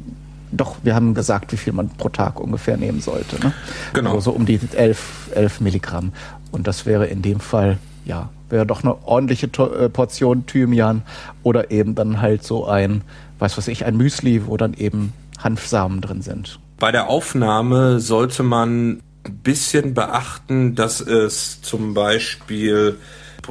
doch, 0.51 0.77
wir 0.83 0.95
haben 0.95 1.13
gesagt, 1.13 1.51
wie 1.51 1.57
viel 1.57 1.73
man 1.73 1.89
pro 1.89 2.09
Tag 2.09 2.39
ungefähr 2.39 2.77
nehmen 2.77 3.01
sollte. 3.01 3.39
Ne? 3.39 3.53
Genau. 3.93 4.15
Also 4.15 4.31
so 4.31 4.31
um 4.31 4.45
die 4.45 4.59
11, 4.75 5.31
11 5.33 5.61
Milligramm. 5.61 6.11
Und 6.51 6.67
das 6.67 6.85
wäre 6.85 7.07
in 7.07 7.21
dem 7.21 7.39
Fall, 7.39 7.77
ja, 8.05 8.29
wäre 8.49 8.65
doch 8.65 8.83
eine 8.83 9.05
ordentliche 9.07 9.47
äh, 9.47 9.89
Portion 9.89 10.45
Thymian 10.45 11.03
oder 11.43 11.71
eben 11.71 11.95
dann 11.95 12.21
halt 12.21 12.43
so 12.43 12.65
ein, 12.65 13.01
weiß 13.39 13.57
was 13.57 13.67
ich, 13.67 13.85
ein 13.85 13.97
Müsli, 13.97 14.45
wo 14.47 14.57
dann 14.57 14.73
eben 14.73 15.13
Hanfsamen 15.39 16.01
drin 16.01 16.21
sind. 16.21 16.59
Bei 16.77 16.91
der 16.91 17.09
Aufnahme 17.09 17.99
sollte 17.99 18.43
man 18.43 19.01
ein 19.23 19.37
bisschen 19.43 19.93
beachten, 19.93 20.75
dass 20.75 20.99
es 20.99 21.61
zum 21.61 21.93
Beispiel 21.93 22.97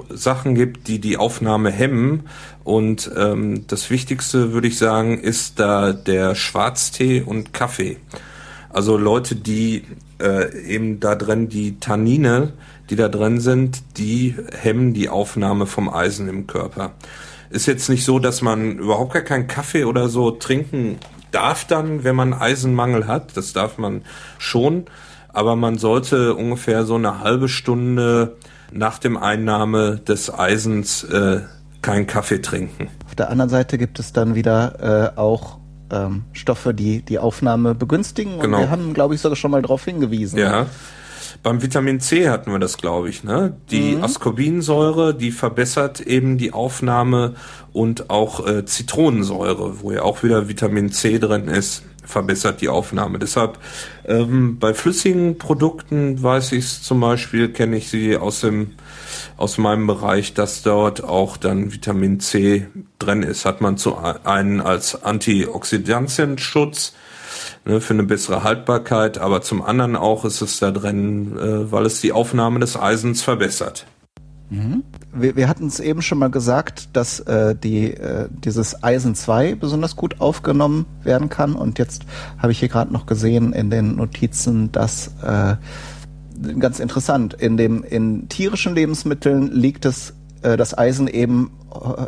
Sachen 0.08 0.54
gibt, 0.54 0.88
die 0.88 0.98
die 1.00 1.16
Aufnahme 1.16 1.70
hemmen. 1.70 2.24
Und 2.64 3.10
ähm, 3.16 3.66
das 3.66 3.90
Wichtigste, 3.90 4.52
würde 4.52 4.68
ich 4.68 4.78
sagen, 4.78 5.18
ist 5.18 5.58
da 5.58 5.92
der 5.92 6.34
Schwarztee 6.34 7.22
und 7.22 7.52
Kaffee. 7.52 7.98
Also 8.68 8.96
Leute, 8.96 9.34
die 9.34 9.84
äh, 10.20 10.56
eben 10.64 11.00
da 11.00 11.14
drin 11.14 11.48
die 11.48 11.80
Tannine, 11.80 12.52
die 12.90 12.96
da 12.96 13.08
drin 13.08 13.40
sind, 13.40 13.98
die 13.98 14.34
hemmen 14.52 14.92
die 14.92 15.08
Aufnahme 15.08 15.66
vom 15.66 15.88
Eisen 15.88 16.28
im 16.28 16.46
Körper. 16.46 16.92
Ist 17.48 17.66
jetzt 17.66 17.88
nicht 17.88 18.04
so, 18.04 18.18
dass 18.18 18.42
man 18.42 18.78
überhaupt 18.78 19.12
gar 19.12 19.22
keinen 19.22 19.46
Kaffee 19.46 19.84
oder 19.84 20.08
so 20.08 20.30
trinken 20.32 20.98
darf 21.30 21.64
dann, 21.64 22.04
wenn 22.04 22.16
man 22.16 22.34
Eisenmangel 22.34 23.06
hat. 23.06 23.36
Das 23.36 23.52
darf 23.52 23.78
man 23.78 24.02
schon. 24.38 24.86
Aber 25.28 25.56
man 25.56 25.78
sollte 25.78 26.34
ungefähr 26.34 26.84
so 26.84 26.96
eine 26.96 27.20
halbe 27.20 27.48
Stunde 27.48 28.36
nach 28.72 28.98
dem 28.98 29.16
Einnahme 29.16 29.96
des 29.96 30.32
Eisens 30.32 31.04
äh, 31.04 31.40
keinen 31.82 32.06
Kaffee 32.06 32.42
trinken. 32.42 32.88
Auf 33.06 33.14
der 33.14 33.30
anderen 33.30 33.48
Seite 33.48 33.78
gibt 33.78 33.98
es 33.98 34.12
dann 34.12 34.34
wieder 34.34 35.12
äh, 35.14 35.18
auch 35.18 35.58
ähm, 35.90 36.24
Stoffe, 36.32 36.74
die 36.74 37.02
die 37.02 37.18
Aufnahme 37.18 37.74
begünstigen. 37.74 38.34
Und 38.34 38.42
genau. 38.42 38.58
wir 38.58 38.70
haben, 38.70 38.94
glaube 38.94 39.14
ich, 39.14 39.20
sogar 39.20 39.36
schon 39.36 39.50
mal 39.50 39.62
darauf 39.62 39.84
hingewiesen. 39.84 40.38
Ja. 40.38 40.66
Beim 41.42 41.62
Vitamin 41.62 42.00
C 42.00 42.28
hatten 42.28 42.52
wir 42.52 42.58
das, 42.58 42.76
glaube 42.76 43.08
ich. 43.08 43.24
Ne? 43.24 43.56
Die 43.70 43.96
mhm. 43.96 44.04
Ascorbinsäure, 44.04 45.14
die 45.14 45.30
verbessert 45.30 46.00
eben 46.00 46.36
die 46.36 46.52
Aufnahme 46.52 47.34
und 47.72 48.10
auch 48.10 48.46
äh, 48.46 48.64
Zitronensäure, 48.66 49.80
wo 49.80 49.92
ja 49.92 50.02
auch 50.02 50.22
wieder 50.22 50.48
Vitamin 50.48 50.92
C 50.92 51.18
drin 51.18 51.48
ist, 51.48 51.82
verbessert 52.04 52.60
die 52.60 52.68
Aufnahme. 52.68 53.18
Deshalb 53.18 53.58
ähm, 54.06 54.58
bei 54.58 54.74
flüssigen 54.74 55.38
Produkten 55.38 56.22
weiß 56.22 56.52
ich 56.52 56.64
es 56.64 56.82
zum 56.82 57.00
Beispiel, 57.00 57.48
kenne 57.48 57.76
ich 57.76 57.88
sie 57.88 58.16
aus 58.16 58.40
dem 58.40 58.72
aus 59.36 59.56
meinem 59.56 59.86
Bereich, 59.86 60.34
dass 60.34 60.62
dort 60.62 61.02
auch 61.02 61.38
dann 61.38 61.72
Vitamin 61.72 62.20
C 62.20 62.66
drin 62.98 63.22
ist. 63.22 63.46
Hat 63.46 63.62
man 63.62 63.78
zu 63.78 63.96
einen 63.96 64.60
als 64.60 65.02
Antioxidantienschutz 65.02 66.92
ne, 67.64 67.80
für 67.80 67.94
eine 67.94 68.04
bessere 68.04 68.42
Haltbarkeit, 68.42 69.18
aber 69.18 69.42
zum 69.42 69.62
anderen 69.62 69.96
auch 69.96 70.24
ist 70.24 70.40
es 70.40 70.58
da 70.58 70.70
drin, 70.70 71.36
äh, 71.38 71.70
weil 71.70 71.86
es 71.86 72.00
die 72.00 72.12
Aufnahme 72.12 72.60
des 72.60 72.76
Eisens 72.76 73.22
verbessert. 73.22 73.86
Mhm. 74.50 74.82
Wir, 75.14 75.36
wir 75.36 75.48
hatten 75.48 75.66
es 75.66 75.80
eben 75.80 76.02
schon 76.02 76.18
mal 76.18 76.30
gesagt, 76.30 76.96
dass 76.96 77.20
äh, 77.20 77.54
die, 77.54 77.94
äh, 77.94 78.28
dieses 78.30 78.82
Eisen 78.82 79.14
2 79.14 79.54
besonders 79.54 79.96
gut 79.96 80.20
aufgenommen 80.20 80.86
werden 81.02 81.28
kann. 81.28 81.54
Und 81.54 81.78
jetzt 81.78 82.04
habe 82.38 82.52
ich 82.52 82.58
hier 82.58 82.68
gerade 82.68 82.92
noch 82.92 83.06
gesehen 83.06 83.52
in 83.52 83.70
den 83.70 83.96
Notizen, 83.96 84.72
dass 84.72 85.12
äh, 85.22 85.56
ganz 86.58 86.80
interessant, 86.80 87.34
in, 87.34 87.56
dem, 87.56 87.84
in 87.84 88.28
tierischen 88.28 88.74
Lebensmitteln 88.74 89.52
liegt 89.52 89.84
es 89.84 90.14
äh, 90.42 90.56
das 90.56 90.76
Eisen 90.76 91.06
eben 91.06 91.52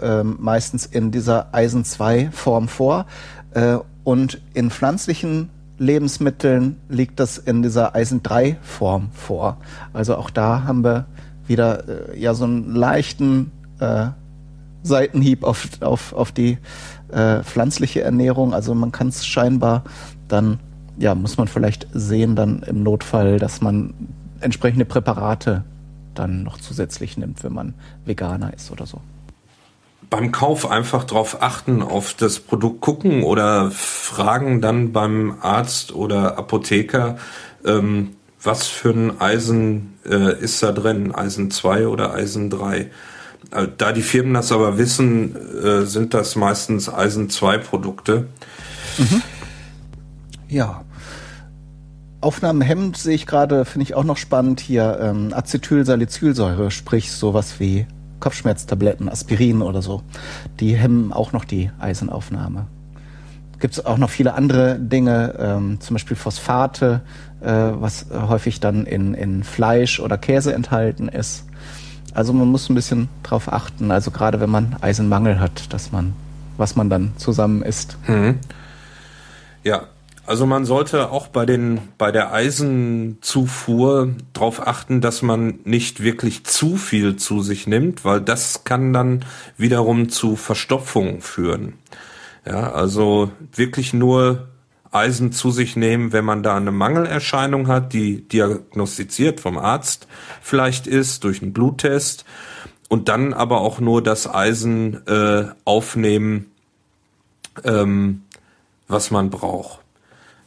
äh, 0.01 0.25
meistens 0.25 0.87
in 0.87 1.13
dieser 1.13 1.55
Eisen 1.55 1.85
2 1.85 2.31
Form 2.33 2.69
vor. 2.69 3.07
Äh, 3.55 3.79
und 4.05 4.41
in 4.55 4.71
pflanzlichen 4.71 5.51
Lebensmitteln 5.79 6.77
liegt 6.89 7.19
das 7.21 7.39
in 7.39 7.63
dieser 7.63 7.95
Eisen 7.95 8.23
3 8.23 8.57
Form 8.63 9.11
vor. 9.13 9.59
Also 9.93 10.17
auch 10.17 10.31
da 10.31 10.65
haben 10.65 10.85
wir 10.85 11.07
wieder 11.47 12.13
äh, 12.13 12.19
ja 12.19 12.35
so 12.35 12.45
einen 12.45 12.75
leichten 12.75 13.51
äh, 13.81 14.09
Seitenhieb 14.83 15.45
auf, 15.45 15.69
auf, 15.81 16.13
auf 16.13 16.33
die 16.33 16.59
äh, 17.09 17.43
pflanzliche 17.43 18.03
Ernährung. 18.03 18.55
Also 18.55 18.75
man 18.75 18.93
kann 18.93 19.09
es 19.09 19.27
scheinbar 19.27 19.85
dann, 20.29 20.61
ja, 20.99 21.15
muss 21.15 21.37
man 21.37 21.49
vielleicht 21.49 21.89
sehen 21.93 22.37
dann 22.37 22.63
im 22.63 22.83
Notfall, 22.83 23.39
dass 23.39 23.61
man 23.61 23.95
entsprechende 24.41 24.85
Präparate 24.85 25.65
dann 26.15 26.43
noch 26.43 26.59
zusätzlich 26.59 27.17
nimmt, 27.17 27.43
wenn 27.45 27.53
man 27.53 27.75
Veganer 28.05 28.53
ist 28.55 28.71
oder 28.71 28.87
so. 28.87 29.01
Beim 30.12 30.31
Kauf 30.31 30.71
einfach 30.71 31.04
darauf 31.04 31.40
achten, 31.40 31.81
auf 31.81 32.12
das 32.12 32.38
Produkt 32.38 32.83
gucken 32.83 33.23
oder 33.23 33.71
fragen 33.71 34.61
dann 34.61 34.92
beim 34.92 35.37
Arzt 35.40 35.95
oder 35.95 36.37
Apotheker, 36.37 37.16
ähm, 37.64 38.11
was 38.42 38.66
für 38.66 38.90
ein 38.90 39.23
Eisen 39.23 39.95
äh, 40.04 40.38
ist 40.38 40.62
da 40.62 40.73
drin, 40.73 41.14
Eisen 41.14 41.50
2 41.50 41.87
oder 41.87 42.12
Eisen 42.12 42.50
3. 42.50 42.90
Äh, 43.52 43.69
da 43.78 43.92
die 43.92 44.02
Firmen 44.02 44.35
das 44.35 44.52
aber 44.52 44.76
wissen, 44.76 45.35
äh, 45.35 45.87
sind 45.87 46.12
das 46.12 46.37
meistens 46.37 46.92
Eisen 46.92 47.31
2 47.31 47.57
Produkte. 47.57 48.26
Mhm. 48.99 49.23
Ja. 50.47 50.85
Aufnahmenhemd 52.21 52.99
sehe 52.99 53.14
ich 53.14 53.26
gerade, 53.26 53.64
finde 53.64 53.85
ich 53.85 53.95
auch 53.95 54.04
noch 54.04 54.19
spannend 54.19 54.61
hier. 54.61 54.99
Ähm, 55.00 55.33
Acetylsalicylsäure, 55.33 56.71
sprich 56.71 57.12
sowas 57.12 57.54
wie 57.61 57.87
Kopfschmerztabletten, 58.23 59.09
Aspirin 59.09 59.62
oder 59.62 59.83
so. 59.83 60.02
Die 60.61 60.76
hemmen 60.76 61.12
auch 61.12 61.33
noch 61.33 61.45
die 61.45 61.71
Eisenaufnahme. 61.81 62.67
Gibt 63.59 63.75
es 63.75 63.85
auch 63.85 63.99
noch 63.99 64.11
viele 64.11 64.35
andere 64.35 64.79
Dinge, 64.79 65.35
ähm, 65.38 65.81
zum 65.81 65.95
Beispiel 65.95 66.17
Phosphate, 66.17 67.02
äh, 67.41 67.47
was 67.47 68.07
häufig 68.12 68.61
dann 68.61 68.87
in, 68.87 69.14
in 69.14 69.43
Fleisch 69.43 69.99
oder 70.00 70.19
Käse 70.19 70.55
enthalten 70.55 71.09
ist. 71.09 71.47
Also 72.14 72.33
man 72.33 72.49
muss 72.49 72.69
ein 72.69 72.75
bisschen 72.75 73.09
drauf 73.23 73.52
achten, 73.52 73.91
also 73.91 74.11
gerade 74.11 74.38
wenn 74.41 74.50
man 74.50 74.76
Eisenmangel 74.81 75.41
hat, 75.41 75.73
dass 75.73 75.91
man, 75.91 76.12
was 76.57 76.76
man 76.76 76.91
dann 76.91 77.12
zusammen 77.17 77.62
isst. 77.62 77.97
Mhm. 78.07 78.38
Ja, 79.64 79.88
also 80.26 80.47
man 80.47 80.64
sollte 80.64 81.11
auch 81.11 81.29
bei 81.29 81.47
den 81.47 81.81
bei 81.99 82.12
der 82.12 82.33
Eisenzufuhr 82.33 84.14
darauf 84.33 84.67
achten, 84.67 85.00
dass 85.00 85.23
man 85.23 85.59
nicht 85.64 86.02
wirklich 86.02 86.45
zu 86.45 86.76
viel 86.76 87.17
zu 87.17 87.43
sich 87.43 87.67
nimmt, 87.67 88.05
weil 88.05 88.21
das 88.21 88.64
kann 88.64 88.93
dann 88.93 89.25
wiederum 89.57 90.09
zu 90.09 90.37
Verstopfung 90.37 91.21
führen. 91.21 91.75
Ja, 92.47 92.73
also 92.73 93.31
wirklich 93.55 93.93
nur 93.93 94.49
Eisen 94.93 95.33
zu 95.33 95.50
sich 95.50 95.75
nehmen, 95.75 96.12
wenn 96.12 96.25
man 96.25 96.43
da 96.43 96.57
eine 96.57 96.71
Mangelerscheinung 96.71 97.67
hat, 97.67 97.93
die 97.93 98.29
diagnostiziert 98.29 99.41
vom 99.41 99.59
Arzt 99.59 100.07
vielleicht 100.43 100.87
ist 100.87 101.25
durch 101.25 101.43
einen 101.43 101.52
Bluttest 101.52 102.25
und 102.88 103.09
dann 103.09 103.33
aber 103.33 103.62
auch 103.62 103.81
nur 103.81 104.02
das 104.02 104.33
Eisen 104.33 105.07
äh, 105.07 105.47
aufnehmen, 105.64 106.52
ähm, 107.64 108.23
was 108.87 109.11
man 109.11 109.31
braucht. 109.31 109.82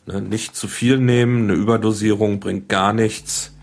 Ne, 0.08 0.22
nicht 0.22 0.56
zu 0.56 0.68
viel 0.68 1.00
nehmen, 1.00 1.44
eine 1.44 1.54
Überdosierung 1.54 2.40
bringt 2.40 2.70
gar 2.70 2.94
nichts. 2.94 3.54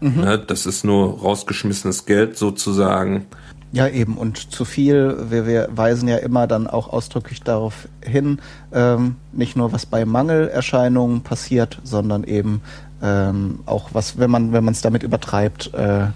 Mhm. 0.00 0.20
Ne, 0.22 0.38
das 0.38 0.64
ist 0.64 0.84
nur 0.84 1.20
rausgeschmissenes 1.20 2.06
Geld 2.06 2.38
sozusagen. 2.38 3.26
Ja, 3.72 3.86
eben. 3.86 4.16
Und 4.16 4.50
zu 4.50 4.64
viel, 4.64 5.26
wir, 5.28 5.46
wir 5.46 5.68
weisen 5.70 6.08
ja 6.08 6.16
immer 6.16 6.46
dann 6.46 6.66
auch 6.66 6.88
ausdrücklich 6.88 7.42
darauf 7.42 7.88
hin, 8.02 8.40
ähm, 8.72 9.16
nicht 9.32 9.56
nur 9.56 9.72
was 9.72 9.86
bei 9.86 10.04
Mangelerscheinungen 10.04 11.20
passiert, 11.22 11.78
sondern 11.84 12.24
eben 12.24 12.62
ähm, 13.02 13.60
auch 13.66 13.90
was, 13.92 14.18
wenn 14.18 14.30
man 14.30 14.52
wenn 14.52 14.64
man 14.64 14.72
es 14.72 14.80
damit 14.80 15.02
übertreibt. 15.02 15.72
Äh, 15.74 16.06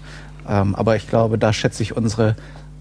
ähm, 0.47 0.75
aber 0.75 0.95
ich 0.95 1.07
glaube, 1.07 1.37
da 1.37 1.53
schätze 1.53 1.81
ich 1.81 1.95
unsere 1.95 2.35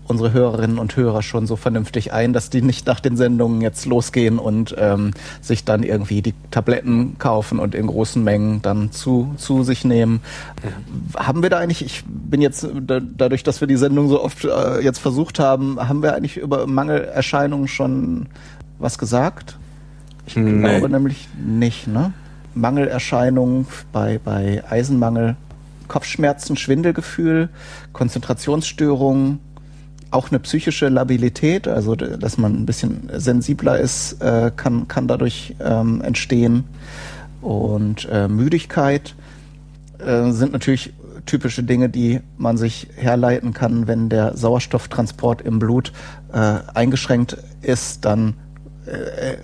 unsere 0.06 0.32
Hörerinnen 0.32 0.78
und 0.78 0.96
Hörer 0.96 1.22
schon 1.22 1.46
so 1.46 1.56
vernünftig 1.56 2.12
ein, 2.12 2.32
dass 2.32 2.50
die 2.50 2.62
nicht 2.62 2.86
nach 2.86 3.00
den 3.00 3.16
Sendungen 3.16 3.60
jetzt 3.60 3.86
losgehen 3.86 4.38
und 4.38 4.74
ähm, 4.78 5.12
sich 5.40 5.64
dann 5.64 5.82
irgendwie 5.82 6.22
die 6.22 6.34
Tabletten 6.50 7.16
kaufen 7.18 7.58
und 7.58 7.74
in 7.74 7.86
großen 7.86 8.22
Mengen 8.22 8.60
dann 8.62 8.92
zu, 8.92 9.34
zu 9.36 9.62
sich 9.62 9.84
nehmen. 9.84 10.20
Mhm. 10.62 11.18
Haben 11.18 11.42
wir 11.42 11.50
da 11.50 11.58
eigentlich, 11.58 11.84
ich 11.84 12.04
bin 12.06 12.42
jetzt 12.42 12.66
da, 12.80 13.00
dadurch, 13.00 13.42
dass 13.42 13.60
wir 13.60 13.68
die 13.68 13.76
Sendung 13.76 14.08
so 14.08 14.22
oft 14.22 14.44
äh, 14.44 14.80
jetzt 14.80 14.98
versucht 14.98 15.38
haben, 15.38 15.78
haben 15.88 16.02
wir 16.02 16.14
eigentlich 16.14 16.36
über 16.36 16.66
Mangelerscheinungen 16.66 17.68
schon 17.68 18.26
was 18.78 18.98
gesagt? 18.98 19.56
Ich 20.26 20.36
nee. 20.36 20.58
glaube 20.60 20.88
nämlich 20.88 21.28
nicht, 21.42 21.86
ne? 21.86 22.12
Mangelerscheinungen 22.54 23.66
bei, 23.92 24.20
bei 24.24 24.62
Eisenmangel, 24.68 25.36
Kopfschmerzen, 25.88 26.56
Schwindelgefühl, 26.56 27.48
Konzentrationsstörungen, 27.92 29.40
auch 30.14 30.30
eine 30.30 30.38
psychische 30.38 30.88
Labilität, 30.88 31.66
also 31.66 31.94
dass 31.96 32.38
man 32.38 32.54
ein 32.54 32.66
bisschen 32.66 33.10
sensibler 33.12 33.78
ist, 33.78 34.22
äh, 34.22 34.52
kann, 34.54 34.88
kann 34.88 35.08
dadurch 35.08 35.56
ähm, 35.60 36.00
entstehen. 36.02 36.64
Und 37.40 38.08
äh, 38.10 38.28
Müdigkeit 38.28 39.14
äh, 39.98 40.30
sind 40.30 40.52
natürlich 40.52 40.94
typische 41.26 41.62
Dinge, 41.62 41.88
die 41.88 42.20
man 42.36 42.56
sich 42.56 42.88
herleiten 42.96 43.52
kann, 43.52 43.86
wenn 43.86 44.08
der 44.08 44.36
Sauerstofftransport 44.36 45.42
im 45.42 45.58
Blut 45.58 45.92
äh, 46.32 46.58
eingeschränkt 46.74 47.36
ist, 47.62 48.04
dann 48.04 48.34
äh, 48.86 49.36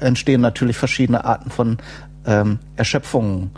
entstehen 0.00 0.40
natürlich 0.40 0.76
verschiedene 0.76 1.24
Arten 1.24 1.50
von 1.50 1.78
ähm, 2.26 2.58
Erschöpfungen. 2.76 3.50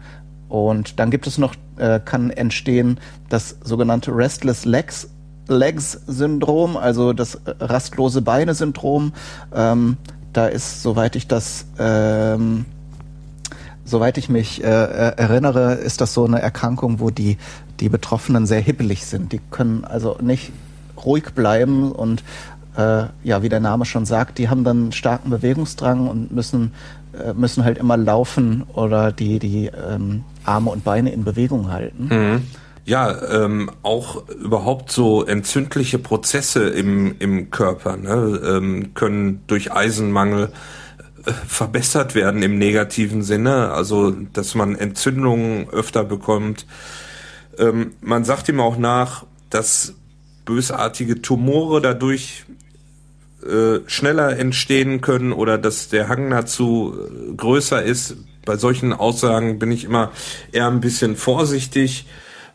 Und 0.49 0.99
dann 0.99 1.11
gibt 1.11 1.27
es 1.27 1.39
noch, 1.39 1.55
äh, 1.77 2.01
kann 2.05 2.31
entstehen 2.31 2.99
das 3.29 3.57
sogenannte 3.63 4.15
Restless 4.15 4.65
Legs, 4.65 5.09
Legs 5.49 6.01
Syndrom, 6.07 6.77
also 6.77 7.13
das 7.13 7.35
äh, 7.35 7.55
rastlose 7.61 8.23
Beine 8.23 8.55
Syndrom. 8.55 9.13
Ähm, 9.55 9.97
da 10.33 10.47
ist, 10.47 10.83
soweit 10.83 11.17
ich 11.17 11.27
das, 11.27 11.67
ähm, 11.79 12.67
soweit 13.85 14.19
ich 14.19 14.29
mich 14.29 14.63
äh, 14.63 14.67
erinnere, 14.67 15.75
ist 15.75 16.01
das 16.01 16.15
so 16.15 16.25
eine 16.25 16.41
Erkrankung, 16.41 17.01
wo 17.01 17.11
die, 17.11 17.39
die 17.81 17.89
Betroffenen 17.89 18.47
sehr 18.47 18.61
hippelig 18.61 19.07
sind. 19.07 19.33
Die 19.33 19.41
können 19.51 19.85
also 19.85 20.17
nicht 20.21 20.53
ruhig 21.05 21.33
bleiben 21.35 21.93
und 21.93 22.23
äh, 22.77 23.07
ja, 23.25 23.43
wie 23.43 23.49
der 23.49 23.61
Name 23.61 23.85
schon 23.85 24.07
sagt, 24.07 24.39
die 24.39 24.49
haben 24.49 24.65
dann 24.65 24.93
starken 24.93 25.31
Bewegungsdrang 25.31 26.09
und 26.09 26.33
müssen, 26.33 26.73
äh, 27.13 27.33
müssen 27.33 27.65
halt 27.65 27.79
immer 27.79 27.97
laufen 27.97 28.65
oder 28.75 29.11
die, 29.11 29.39
die 29.39 29.67
ähm, 29.67 30.25
Arme 30.45 30.71
und 30.71 30.85
Beine 30.85 31.11
in 31.11 31.25
Bewegung 31.25 31.73
halten. 31.73 32.09
Mhm. 32.11 32.43
Ja, 32.89 33.45
ähm, 33.45 33.71
auch 33.83 34.27
überhaupt 34.31 34.91
so 34.91 35.23
entzündliche 35.23 35.99
Prozesse 35.99 36.71
im, 36.71 37.17
im 37.19 37.51
Körper 37.51 37.99
ne, 37.99 38.41
ähm, 38.43 38.95
können 38.95 39.43
durch 39.47 39.71
Eisenmangel 39.71 40.51
äh, 41.27 41.33
verbessert 41.47 42.15
werden 42.15 42.43
im 42.43 42.57
negativen 42.57 43.23
Sinne, 43.23 43.73
also 43.73 44.13
dass 44.33 44.55
man 44.55 44.75
Entzündungen 44.75 45.69
öfter 45.69 46.03
bekommt. 46.03 46.65
Ähm, 47.59 47.91
man 48.01 48.25
sagt 48.25 48.49
ihm 48.49 48.59
auch 48.59 48.79
nach, 48.79 49.27
dass 49.51 49.93
bösartige 50.47 51.21
Tumore 51.21 51.83
dadurch 51.83 52.47
äh, 53.47 53.81
schneller 53.87 54.39
entstehen 54.39 55.03
können 55.03 55.35
oder 55.35 55.59
dass 55.59 55.91
der 55.91 56.09
Hang 56.09 56.31
dazu 56.31 56.95
äh, 56.97 57.35
größer 57.35 57.83
ist. 57.83 58.17
Bei 58.47 58.57
solchen 58.57 58.95
Aussagen 58.95 59.59
bin 59.59 59.73
ich 59.73 59.85
immer 59.85 60.11
eher 60.53 60.69
ein 60.69 60.81
bisschen 60.81 61.17
vorsichtig 61.17 62.07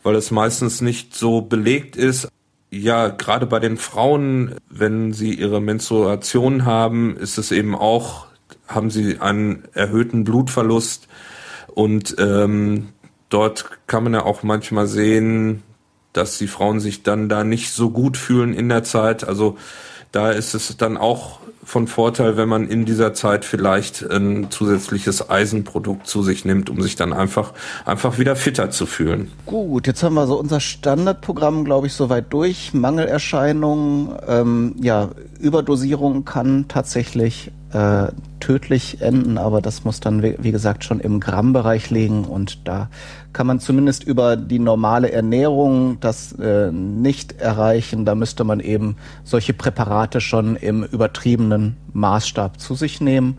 weil 0.04 0.14
es 0.14 0.30
meistens 0.30 0.80
nicht 0.80 1.16
so 1.16 1.40
belegt 1.40 1.96
ist. 1.96 2.28
Ja, 2.70 3.08
gerade 3.08 3.46
bei 3.46 3.58
den 3.58 3.76
Frauen, 3.76 4.54
wenn 4.68 5.12
sie 5.12 5.34
ihre 5.34 5.60
Menstruation 5.60 6.64
haben, 6.64 7.16
ist 7.16 7.38
es 7.38 7.50
eben 7.50 7.74
auch, 7.74 8.26
haben 8.68 8.90
sie 8.90 9.18
einen 9.18 9.64
erhöhten 9.72 10.24
Blutverlust 10.24 11.08
und 11.68 12.14
ähm, 12.18 12.90
dort 13.28 13.70
kann 13.86 14.04
man 14.04 14.14
ja 14.14 14.24
auch 14.24 14.42
manchmal 14.42 14.86
sehen, 14.86 15.62
dass 16.12 16.38
die 16.38 16.46
Frauen 16.46 16.80
sich 16.80 17.02
dann 17.02 17.28
da 17.28 17.42
nicht 17.42 17.72
so 17.72 17.90
gut 17.90 18.16
fühlen 18.16 18.54
in 18.54 18.68
der 18.68 18.84
Zeit. 18.84 19.26
Also 19.26 19.56
da 20.12 20.30
ist 20.30 20.54
es 20.54 20.76
dann 20.76 20.96
auch 20.96 21.40
von 21.64 21.86
Vorteil, 21.86 22.36
wenn 22.36 22.48
man 22.48 22.68
in 22.68 22.84
dieser 22.84 23.14
Zeit 23.14 23.44
vielleicht 23.44 24.02
ein 24.02 24.50
zusätzliches 24.50 25.30
Eisenprodukt 25.30 26.06
zu 26.06 26.22
sich 26.22 26.44
nimmt, 26.44 26.70
um 26.70 26.80
sich 26.80 26.96
dann 26.96 27.12
einfach, 27.12 27.52
einfach 27.84 28.18
wieder 28.18 28.36
fitter 28.36 28.70
zu 28.70 28.86
fühlen. 28.86 29.30
Gut, 29.46 29.86
jetzt 29.86 30.02
haben 30.02 30.14
wir 30.14 30.26
so 30.26 30.38
unser 30.38 30.60
Standardprogramm, 30.60 31.64
glaube 31.64 31.86
ich, 31.86 31.94
soweit 31.94 32.32
durch. 32.32 32.74
Mangelerscheinungen, 32.74 34.10
ähm, 34.28 34.74
ja, 34.80 35.10
Überdosierung 35.40 36.24
kann 36.24 36.66
tatsächlich 36.68 37.50
äh, 37.74 38.12
tödlich 38.40 39.00
enden, 39.00 39.36
aber 39.36 39.60
das 39.60 39.84
muss 39.84 40.00
dann, 40.00 40.22
wie 40.22 40.52
gesagt, 40.52 40.84
schon 40.84 41.00
im 41.00 41.18
Grammbereich 41.18 41.90
liegen 41.90 42.24
und 42.24 42.68
da 42.68 42.88
kann 43.32 43.46
man 43.46 43.58
zumindest 43.58 44.04
über 44.04 44.36
die 44.36 44.60
normale 44.60 45.10
Ernährung 45.10 45.98
das 46.00 46.32
äh, 46.32 46.70
nicht 46.70 47.40
erreichen. 47.40 48.04
Da 48.04 48.14
müsste 48.14 48.44
man 48.44 48.60
eben 48.60 48.96
solche 49.24 49.54
Präparate 49.54 50.20
schon 50.20 50.56
im 50.56 50.84
übertriebenen 50.84 51.76
Maßstab 51.92 52.60
zu 52.60 52.74
sich 52.74 53.00
nehmen. 53.00 53.38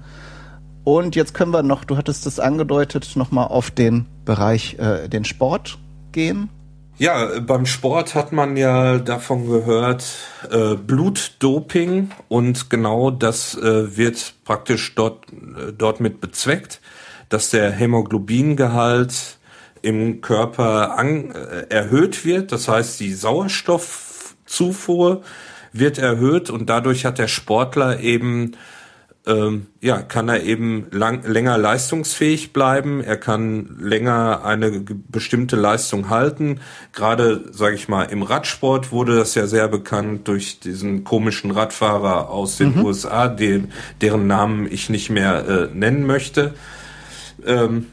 Und 0.84 1.15
jetzt 1.15 1.34
können 1.34 1.51
wir 1.51 1.63
noch, 1.63 1.86
du 1.86 1.98
hattest 1.98 2.27
es 2.27 2.39
angedeutet, 2.39 3.13
nochmal 3.15 3.48
auf 3.48 3.72
den 3.72 4.06
Bereich, 4.25 4.77
äh, 4.80 5.08
den 5.08 5.24
Sport 5.24 5.77
gehen. 6.12 6.50
Ja, 6.98 7.42
beim 7.42 7.66
Sport 7.66 8.16
hat 8.16 8.32
man 8.32 8.56
ja 8.56 9.00
davon 9.00 9.48
gehört, 9.48 10.05
äh, 10.50 10.75
Blutdoping 10.75 12.12
und 12.29 12.70
genau 12.70 13.12
das 13.12 13.58
äh, 13.58 13.98
wird 13.98 14.36
praktisch 14.46 14.96
dort, 14.96 15.25
äh, 15.29 15.74
dort 15.77 16.00
mit 16.00 16.22
bezweckt, 16.22 16.79
dass 17.27 17.50
der 17.50 17.72
Hämoglobingehalt 17.72 19.40
im 19.81 20.22
Körper 20.22 20.98
an, 20.98 21.31
äh, 21.31 21.66
erhöht 21.68 22.24
wird. 22.24 22.53
Das 22.53 22.70
heißt, 22.70 22.98
die 23.01 23.14
Sauerstoffzufuhr 23.14 25.22
wird 25.74 25.98
erhöht 25.98 26.50
und 26.50 26.70
dadurch 26.70 27.03
hat 27.03 27.18
der 27.18 27.27
Sportler 27.27 28.00
eben 28.00 28.55
ähm, 29.27 29.68
ja, 29.81 30.01
kann 30.01 30.29
er 30.29 30.44
eben 30.44 30.88
lang, 30.92 31.24
länger 31.25 31.57
leistungsfähig 31.57 32.53
bleiben, 32.53 33.01
er 33.01 33.18
kann 33.18 33.75
länger 33.79 34.46
eine 34.46 34.83
bestimmte 35.09 35.55
Leistung 35.55 36.09
halten. 36.09 36.59
Gerade, 36.94 37.46
sage 37.51 37.75
ich 37.75 37.88
mal, 37.88 38.03
im 38.03 38.22
Radsport 38.22 38.92
wurde 38.92 39.16
das 39.16 39.33
ja 39.33 39.48
sehr 39.48 39.68
bekannt 39.68 40.27
durch 40.27 40.59
diesen 40.59 41.03
komischen 41.03 41.50
Radfahrer 41.50 42.29
aus 42.29 42.57
den 42.57 42.75
mhm. 42.75 42.85
USA, 42.85 43.27
den, 43.27 43.72
deren 44.01 44.27
Namen 44.27 44.72
ich 44.72 44.90
nicht 44.90 45.09
mehr 45.09 45.48
äh, 45.48 45.75
nennen 45.75 46.05
möchte. 46.05 46.53
Ähm, 47.46 47.88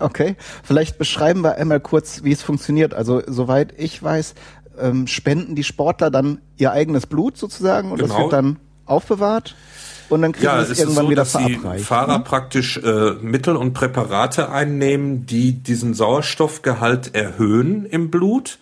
Okay, 0.00 0.34
vielleicht 0.64 0.98
beschreiben 0.98 1.42
wir 1.42 1.54
einmal 1.54 1.78
kurz, 1.78 2.24
wie 2.24 2.32
es 2.32 2.42
funktioniert. 2.42 2.94
Also 2.94 3.22
soweit 3.28 3.72
ich 3.78 4.02
weiß, 4.02 4.34
ähm, 4.78 5.06
spenden 5.06 5.54
die 5.54 5.62
Sportler 5.62 6.10
dann 6.10 6.40
ihr 6.56 6.72
eigenes 6.72 7.06
Blut 7.06 7.38
sozusagen 7.38 7.92
und 7.92 8.00
genau. 8.00 8.12
das 8.12 8.22
wird 8.22 8.32
dann 8.32 8.56
aufbewahrt 8.86 9.54
und 10.08 10.22
dann 10.22 10.32
kriegen 10.32 10.46
ja, 10.46 10.60
es 10.60 10.78
irgendwann 10.78 11.04
so, 11.04 11.10
wieder 11.10 11.22
dass 11.22 11.32
verabreicht. 11.32 11.80
Die 11.80 11.84
Fahrer 11.84 12.18
ne? 12.18 12.24
praktisch 12.24 12.78
äh, 12.78 13.12
Mittel 13.20 13.56
und 13.56 13.72
Präparate 13.72 14.50
einnehmen, 14.50 15.26
die 15.26 15.52
diesen 15.52 15.94
Sauerstoffgehalt 15.94 17.14
erhöhen 17.14 17.86
im 17.86 18.10
Blut 18.10 18.58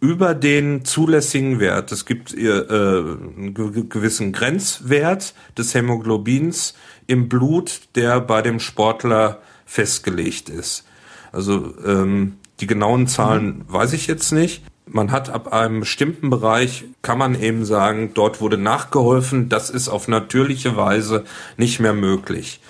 über 0.00 0.34
den 0.34 0.84
zulässigen 0.84 1.60
Wert. 1.60 1.92
Es 1.92 2.06
gibt 2.06 2.34
äh, 2.34 2.50
einen 2.50 3.54
gewissen 3.54 4.32
Grenzwert 4.32 5.34
des 5.58 5.74
Hämoglobins 5.74 6.74
im 7.06 7.28
Blut, 7.28 7.82
der 7.94 8.20
bei 8.20 8.42
dem 8.42 8.60
Sportler 8.60 9.40
festgelegt 9.66 10.48
ist. 10.48 10.84
Also 11.32 11.74
ähm, 11.84 12.36
die 12.60 12.66
genauen 12.66 13.06
Zahlen 13.06 13.58
mhm. 13.58 13.64
weiß 13.68 13.92
ich 13.92 14.06
jetzt 14.06 14.32
nicht 14.32 14.62
man 14.92 15.10
hat 15.10 15.30
ab 15.30 15.52
einem 15.52 15.80
bestimmten 15.80 16.30
Bereich, 16.30 16.84
kann 17.02 17.18
man 17.18 17.40
eben 17.40 17.64
sagen, 17.64 18.10
dort 18.14 18.40
wurde 18.40 18.58
nachgeholfen, 18.58 19.48
das 19.48 19.70
ist 19.70 19.88
auf 19.88 20.08
natürliche 20.08 20.76
Weise 20.76 21.24
nicht 21.56 21.80
mehr 21.80 21.94
möglich. 21.94 22.60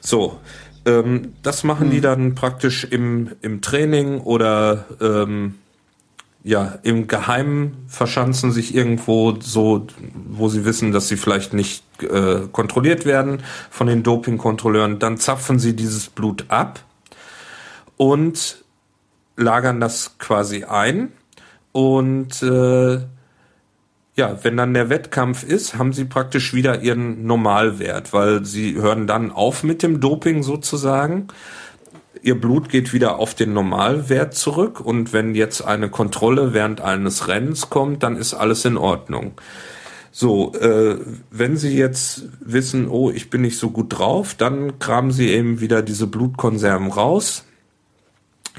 So, 0.00 0.38
ähm, 0.84 1.34
das 1.42 1.64
machen 1.64 1.86
hm. 1.86 1.90
die 1.90 2.00
dann 2.00 2.34
praktisch 2.34 2.84
im, 2.84 3.30
im 3.42 3.60
Training 3.60 4.20
oder 4.20 4.86
ähm, 5.00 5.54
ja, 6.42 6.78
im 6.82 7.06
Geheimen 7.06 7.84
verschanzen 7.86 8.50
sich 8.50 8.74
irgendwo 8.74 9.36
so, 9.40 9.86
wo 10.14 10.48
sie 10.48 10.64
wissen, 10.64 10.90
dass 10.90 11.08
sie 11.08 11.18
vielleicht 11.18 11.52
nicht 11.52 11.84
äh, 12.02 12.48
kontrolliert 12.50 13.04
werden 13.04 13.42
von 13.70 13.86
den 13.86 14.02
Dopingkontrolleuren. 14.02 14.98
Dann 14.98 15.18
zapfen 15.18 15.58
sie 15.58 15.76
dieses 15.76 16.08
Blut 16.08 16.46
ab 16.48 16.80
und 17.98 18.64
lagern 19.36 19.80
das 19.80 20.16
quasi 20.18 20.64
ein 20.64 21.12
und 21.72 22.42
äh, 22.42 23.00
ja, 24.16 24.38
wenn 24.42 24.56
dann 24.56 24.74
der 24.74 24.90
Wettkampf 24.90 25.44
ist, 25.44 25.78
haben 25.78 25.92
sie 25.92 26.04
praktisch 26.04 26.52
wieder 26.52 26.82
ihren 26.82 27.24
Normalwert, 27.26 28.12
weil 28.12 28.44
sie 28.44 28.74
hören 28.74 29.06
dann 29.06 29.30
auf 29.30 29.62
mit 29.62 29.82
dem 29.82 30.00
Doping 30.00 30.42
sozusagen. 30.42 31.28
Ihr 32.22 32.38
Blut 32.38 32.68
geht 32.68 32.92
wieder 32.92 33.18
auf 33.18 33.34
den 33.34 33.54
Normalwert 33.54 34.34
zurück 34.34 34.80
und 34.80 35.12
wenn 35.12 35.34
jetzt 35.34 35.62
eine 35.62 35.88
Kontrolle 35.88 36.52
während 36.52 36.80
eines 36.80 37.28
Rennens 37.28 37.70
kommt, 37.70 38.02
dann 38.02 38.16
ist 38.16 38.34
alles 38.34 38.64
in 38.64 38.76
Ordnung. 38.76 39.32
So, 40.12 40.52
äh, 40.54 40.98
wenn 41.30 41.56
Sie 41.56 41.78
jetzt 41.78 42.24
wissen, 42.40 42.88
oh, 42.88 43.10
ich 43.10 43.30
bin 43.30 43.42
nicht 43.42 43.58
so 43.58 43.70
gut 43.70 43.96
drauf, 43.96 44.34
dann 44.34 44.78
kramen 44.80 45.12
Sie 45.12 45.28
eben 45.28 45.60
wieder 45.60 45.82
diese 45.82 46.08
Blutkonserven 46.08 46.88
raus, 46.88 47.44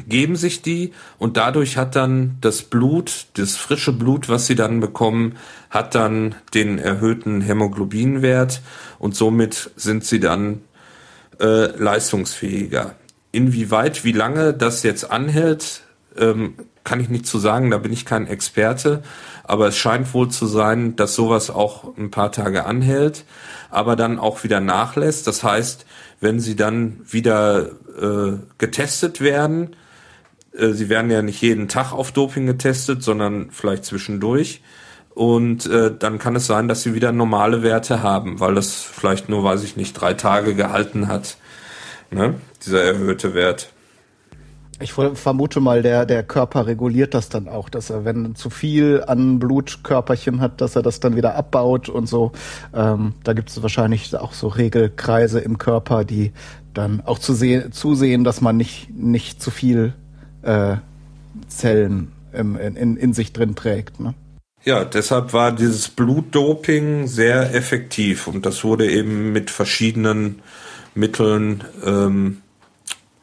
geben 0.07 0.35
sich 0.35 0.61
die 0.61 0.93
und 1.17 1.37
dadurch 1.37 1.77
hat 1.77 1.95
dann 1.95 2.37
das 2.41 2.63
Blut, 2.63 3.27
das 3.33 3.55
frische 3.57 3.93
Blut, 3.93 4.29
was 4.29 4.47
sie 4.47 4.55
dann 4.55 4.79
bekommen, 4.79 5.35
hat 5.69 5.95
dann 5.95 6.35
den 6.53 6.79
erhöhten 6.79 7.41
Hämoglobinwert 7.41 8.61
und 8.99 9.15
somit 9.15 9.71
sind 9.75 10.05
sie 10.05 10.19
dann 10.19 10.61
äh, 11.39 11.75
leistungsfähiger. 11.77 12.95
Inwieweit, 13.31 14.03
wie 14.03 14.11
lange 14.11 14.53
das 14.53 14.83
jetzt 14.83 15.09
anhält, 15.09 15.81
ähm, 16.17 16.55
kann 16.83 16.99
ich 16.99 17.09
nicht 17.09 17.27
zu 17.27 17.37
sagen, 17.37 17.71
da 17.71 17.77
bin 17.77 17.93
ich 17.93 18.05
kein 18.05 18.27
Experte, 18.27 19.03
aber 19.43 19.67
es 19.67 19.77
scheint 19.77 20.13
wohl 20.13 20.29
zu 20.29 20.47
sein, 20.47 20.95
dass 20.95 21.15
sowas 21.15 21.49
auch 21.49 21.95
ein 21.97 22.11
paar 22.11 22.31
Tage 22.31 22.65
anhält, 22.65 23.25
aber 23.69 23.95
dann 23.95 24.19
auch 24.19 24.43
wieder 24.43 24.59
nachlässt. 24.59 25.27
Das 25.27 25.43
heißt, 25.43 25.85
wenn 26.21 26.39
sie 26.39 26.55
dann 26.55 27.01
wieder 27.05 27.71
äh, 27.99 28.37
getestet 28.57 29.19
werden, 29.19 29.75
äh, 30.53 30.69
sie 30.69 30.87
werden 30.87 31.11
ja 31.11 31.21
nicht 31.21 31.41
jeden 31.41 31.67
Tag 31.67 31.91
auf 31.91 32.11
Doping 32.11 32.45
getestet, 32.45 33.03
sondern 33.03 33.51
vielleicht 33.51 33.83
zwischendurch. 33.83 34.61
und 35.13 35.65
äh, 35.65 35.93
dann 35.97 36.19
kann 36.19 36.37
es 36.37 36.47
sein, 36.47 36.69
dass 36.69 36.83
sie 36.83 36.93
wieder 36.93 37.11
normale 37.11 37.63
Werte 37.63 38.01
haben, 38.01 38.39
weil 38.39 38.55
das 38.55 38.75
vielleicht 38.75 39.27
nur, 39.27 39.43
weiß 39.43 39.63
ich 39.63 39.75
nicht, 39.75 39.93
drei 39.93 40.13
Tage 40.13 40.55
gehalten 40.55 41.07
hat, 41.09 41.35
ne? 42.11 42.35
dieser 42.65 42.81
erhöhte 42.81 43.33
Wert. 43.33 43.73
Ich 44.81 44.93
vermute 44.93 45.59
mal, 45.59 45.81
der, 45.81 46.05
der 46.05 46.23
Körper 46.23 46.67
reguliert 46.67 47.13
das 47.13 47.29
dann 47.29 47.47
auch, 47.47 47.69
dass 47.69 47.89
er, 47.89 48.05
wenn 48.05 48.35
zu 48.35 48.49
viel 48.49 49.03
an 49.05 49.39
Blutkörperchen 49.39 50.41
hat, 50.41 50.61
dass 50.61 50.75
er 50.75 50.81
das 50.81 50.99
dann 50.99 51.15
wieder 51.15 51.35
abbaut 51.35 51.89
und 51.89 52.07
so. 52.07 52.31
Ähm, 52.73 53.13
da 53.23 53.33
gibt 53.33 53.49
es 53.49 53.61
wahrscheinlich 53.61 54.15
auch 54.15 54.33
so 54.33 54.47
Regelkreise 54.47 55.39
im 55.39 55.57
Körper, 55.57 56.03
die 56.03 56.31
dann 56.73 57.01
auch 57.05 57.19
zu 57.19 57.33
sehen, 57.33 57.71
zusehen, 57.71 58.23
dass 58.23 58.41
man 58.41 58.57
nicht, 58.57 58.89
nicht 58.95 59.41
zu 59.41 59.51
viel 59.51 59.93
äh, 60.41 60.77
Zellen 61.47 62.11
im, 62.33 62.55
in, 62.55 62.97
in 62.97 63.13
sich 63.13 63.33
drin 63.33 63.55
trägt. 63.55 63.99
Ne? 63.99 64.13
Ja, 64.63 64.85
deshalb 64.85 65.33
war 65.33 65.51
dieses 65.51 65.89
Blutdoping 65.89 67.07
sehr 67.07 67.53
effektiv 67.55 68.27
und 68.27 68.45
das 68.45 68.63
wurde 68.63 68.89
eben 68.89 69.31
mit 69.31 69.49
verschiedenen 69.49 70.41
Mitteln 70.93 71.63
ähm, 71.83 72.41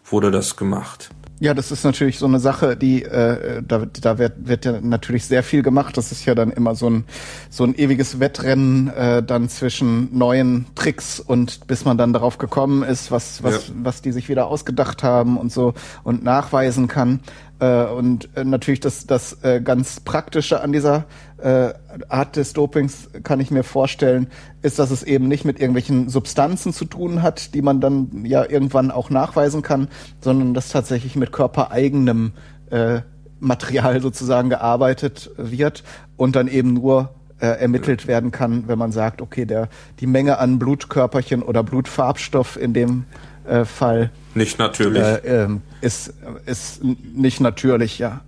wurde 0.05 0.31
das 0.31 0.57
gemacht. 0.57 1.11
Ja, 1.41 1.55
das 1.55 1.71
ist 1.71 1.85
natürlich 1.85 2.19
so 2.19 2.27
eine 2.27 2.41
Sache, 2.41 2.77
die 2.77 3.05
äh, 3.05 3.63
da, 3.67 3.87
da 4.01 4.19
wird, 4.19 4.49
wird 4.49 4.65
ja 4.65 4.81
natürlich 4.81 5.25
sehr 5.25 5.45
viel 5.45 5.63
gemacht. 5.63 5.97
Das 5.97 6.11
ist 6.11 6.25
ja 6.25 6.35
dann 6.35 6.51
immer 6.51 6.75
so 6.75 6.91
ein 6.91 7.05
so 7.49 7.63
ein 7.63 7.77
ewiges 7.77 8.19
Wettrennen 8.19 8.89
äh, 8.89 9.23
dann 9.23 9.49
zwischen 9.49 10.17
neuen 10.17 10.67
Tricks 10.75 11.21
und 11.21 11.69
bis 11.69 11.85
man 11.85 11.97
dann 11.97 12.13
darauf 12.13 12.39
gekommen 12.39 12.83
ist, 12.83 13.13
was 13.13 13.45
was 13.45 13.69
ja. 13.69 13.75
was 13.85 14.03
die 14.03 14.11
sich 14.11 14.29
wieder 14.29 14.49
ausgedacht 14.49 15.05
haben 15.05 15.37
und 15.37 15.53
so 15.53 15.75
und 16.03 16.25
nachweisen 16.25 16.89
kann. 16.89 17.21
Äh, 17.61 17.85
und 17.87 18.29
äh, 18.37 18.45
natürlich 18.45 18.81
das, 18.81 19.07
das 19.07 19.43
äh, 19.43 19.61
ganz 19.61 20.01
Praktische 20.01 20.61
an 20.61 20.73
dieser 20.73 21.05
äh, 21.39 21.73
Art 22.09 22.37
des 22.37 22.53
Dopings, 22.53 23.11
kann 23.23 23.41
ich 23.41 23.51
mir 23.51 23.65
vorstellen, 23.65 24.29
ist, 24.63 24.79
dass 24.79 24.91
es 24.91 25.03
eben 25.03 25.29
nicht 25.29 25.45
mit 25.45 25.61
irgendwelchen 25.61 26.09
Substanzen 26.09 26.73
zu 26.73 26.85
tun 26.85 27.23
hat, 27.23 27.55
die 27.55 27.63
man 27.63 27.81
dann 27.81 28.25
ja 28.25 28.45
irgendwann 28.49 28.91
auch 28.91 29.11
nachweisen 29.11 29.63
kann, 29.63 29.89
sondern 30.21 30.55
dass 30.55 30.69
tatsächlich 30.69 31.17
mit 31.17 31.33
körpereigenem 31.33 32.33
äh, 32.71 33.01
Material 33.41 34.01
sozusagen 34.03 34.51
gearbeitet 34.51 35.31
wird 35.37 35.85
und 36.17 36.37
dann 36.37 36.49
eben 36.49 36.75
nur 36.75 37.11
äh, 37.41 37.47
ermittelt 37.47 38.07
werden 38.07 38.31
kann, 38.31 38.65
wenn 38.67 38.79
man 38.79 38.93
sagt, 38.93 39.23
okay, 39.23 39.47
der, 39.47 39.69
die 40.01 40.07
Menge 40.07 40.39
an 40.39 40.59
Blutkörperchen 40.59 41.43
oder 41.43 41.63
Blutfarbstoff 41.63 42.61
in 42.61 42.73
dem 42.73 43.05
äh, 43.49 43.65
Fall. 43.65 44.11
Nicht 44.35 44.59
natürlich. 44.59 45.03
Äh, 45.03 45.45
äh, 45.45 45.49
ist, 45.81 46.13
ist 46.47 46.83
nicht 46.85 47.41
natürlich, 47.41 47.99
ja. 47.99 48.21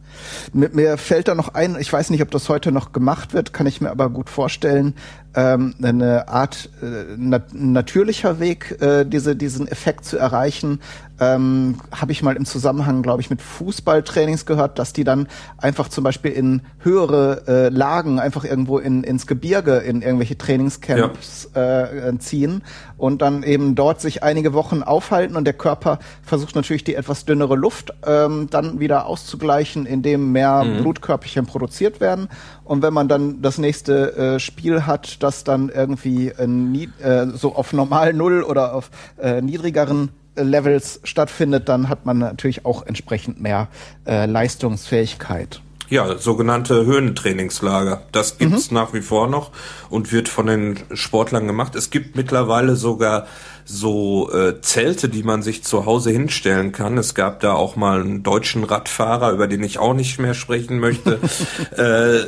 Mir 0.53 0.99
fällt 0.99 1.29
da 1.29 1.35
noch 1.35 1.55
ein, 1.55 1.77
ich 1.81 1.91
weiß 1.93 2.11
nicht, 2.11 2.23
ob 2.23 2.31
das 2.31 2.49
heute 2.49 2.73
noch 2.73 2.93
gemacht 2.93 3.33
wird, 3.33 3.53
kann 3.53 3.67
ich 3.67 3.81
mir 3.81 3.91
aber 3.91 4.11
gut 4.11 4.29
vorstellen, 4.29 4.95
ähm, 5.35 5.75
eine 5.83 6.29
Art 6.29 6.69
äh, 6.83 7.17
nat 7.17 7.55
natürlicher 7.55 8.41
Weg, 8.41 8.81
äh, 8.81 9.05
diese, 9.05 9.37
diesen 9.37 9.69
Effekt 9.69 10.05
zu 10.05 10.19
erreichen, 10.19 10.81
ähm, 11.21 11.77
habe 11.93 12.13
ich 12.13 12.23
mal 12.23 12.37
im 12.37 12.47
Zusammenhang, 12.47 13.03
glaube 13.03 13.21
ich, 13.21 13.31
mit 13.31 13.43
Fußballtrainings 13.43 14.47
gehört, 14.47 14.79
dass 14.79 14.93
die 14.93 15.05
dann 15.05 15.29
einfach 15.59 15.89
zum 15.89 16.03
Beispiel 16.03 16.33
in 16.33 16.63
höhere 16.79 17.43
äh, 17.47 17.69
Lagen, 17.69 18.19
einfach 18.19 18.45
irgendwo 18.45 18.79
in, 18.79 19.05
ins 19.05 19.27
Gebirge, 19.27 19.77
in 19.77 20.01
irgendwelche 20.01 20.39
Trainingscamps 20.39 21.51
ja. 21.55 21.85
äh, 21.85 22.19
ziehen 22.19 22.63
und 22.97 23.23
dann 23.23 23.43
eben 23.43 23.75
dort 23.75 24.01
sich 24.01 24.23
einige 24.23 24.55
Wochen 24.55 24.83
aufhalten 24.83 25.37
und 25.37 25.45
der 25.45 25.55
Körper 25.55 25.99
versucht 26.23 26.55
natürlich 26.57 26.85
die 26.85 26.95
etwas 26.95 27.27
dünnere 27.27 27.55
Luft 27.55 27.93
ähm, 28.07 28.49
dann 28.51 28.81
wieder 28.81 29.07
auszugleichen, 29.07 29.85
indem 29.85 30.33
mehr 30.33 30.65
mhm. 30.65 30.79
Blutkörperchen 30.79 31.45
produziert 31.45 32.01
werden. 32.01 32.29
Und 32.65 32.83
wenn 32.83 32.95
man 32.95 33.09
dann 33.09 33.43
das 33.43 33.59
nächste 33.59 34.17
äh, 34.17 34.39
Spiel 34.39 34.87
hat, 34.87 35.20
das 35.23 35.45
dann 35.45 35.69
irgendwie 35.69 36.29
äh, 36.29 37.27
so 37.35 37.55
auf 37.55 37.73
normal 37.73 38.13
Null 38.13 38.43
oder 38.43 38.75
auf 38.75 38.91
äh, 39.21 39.41
niedrigeren 39.41 40.11
Levels 40.37 41.01
stattfindet, 41.05 41.69
dann 41.69 41.89
hat 41.89 42.07
man 42.07 42.19
natürlich 42.19 42.65
auch 42.65 42.87
entsprechend 42.87 43.41
mehr 43.41 43.69
äh, 44.07 44.27
Leistungsfähigkeit. 44.27 45.61
Ja, 45.91 46.19
sogenannte 46.19 46.87
Höhentrainingslager. 46.87 48.03
Das 48.13 48.39
gibt's 48.39 48.71
mhm. 48.71 48.77
nach 48.77 48.95
wie 48.95 49.01
vor 49.01 49.27
noch 49.27 49.51
und 49.89 50.13
wird 50.13 50.29
von 50.29 50.47
den 50.47 50.79
Sportlern 50.95 51.49
gemacht. 51.49 51.75
Es 51.75 51.91
gibt 51.91 52.15
mittlerweile 52.15 52.77
sogar 52.77 53.27
so 53.65 54.33
äh, 54.33 54.61
Zelte, 54.61 55.09
die 55.09 55.25
man 55.25 55.43
sich 55.43 55.65
zu 55.65 55.87
Hause 55.87 56.11
hinstellen 56.11 56.71
kann. 56.71 56.97
Es 56.97 57.17
gab 57.17 57.41
da 57.41 57.55
auch 57.55 57.75
mal 57.75 58.01
einen 58.01 58.23
deutschen 58.23 58.63
Radfahrer, 58.63 59.33
über 59.33 59.49
den 59.49 59.65
ich 59.65 59.79
auch 59.79 59.95
nicht 59.95 60.21
mehr 60.21 60.35
sprechen 60.35 60.79
möchte, 60.79 61.19
äh, 61.77 62.21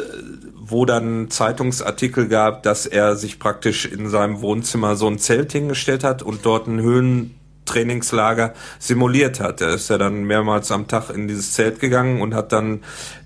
wo 0.72 0.84
dann 0.84 1.30
Zeitungsartikel 1.30 2.28
gab, 2.28 2.62
dass 2.62 2.86
er 2.86 3.16
sich 3.16 3.38
praktisch 3.38 3.86
in 3.86 4.08
seinem 4.08 4.40
Wohnzimmer 4.40 4.96
so 4.96 5.06
ein 5.06 5.18
Zelt 5.18 5.52
hingestellt 5.52 6.02
hat 6.02 6.22
und 6.22 6.44
dort 6.44 6.66
einen 6.66 6.80
Höhen 6.80 7.34
Trainingslager 7.64 8.54
simuliert 8.78 9.38
hat. 9.38 9.60
Er 9.60 9.70
ist 9.70 9.88
ja 9.88 9.98
dann 9.98 10.24
mehrmals 10.24 10.72
am 10.72 10.88
Tag 10.88 11.10
in 11.10 11.28
dieses 11.28 11.52
Zelt 11.52 11.78
gegangen 11.78 12.20
und 12.20 12.34
hat 12.34 12.52
dann 12.52 12.80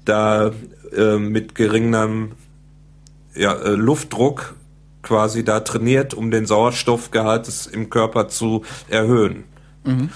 da 0.04 0.50
äh, 0.94 1.16
mit 1.16 1.54
geringem 1.54 2.32
ja, 3.35 3.54
äh, 3.54 3.70
Luftdruck 3.70 4.54
quasi 5.02 5.44
da 5.44 5.61
trainiert, 5.61 6.14
um 6.14 6.30
den 6.30 6.46
Sauerstoffgehalt 6.46 7.48
im 7.72 7.90
Körper 7.90 8.28
zu 8.28 8.64
erhöhen. 8.88 9.44
Mhm. 9.85 10.11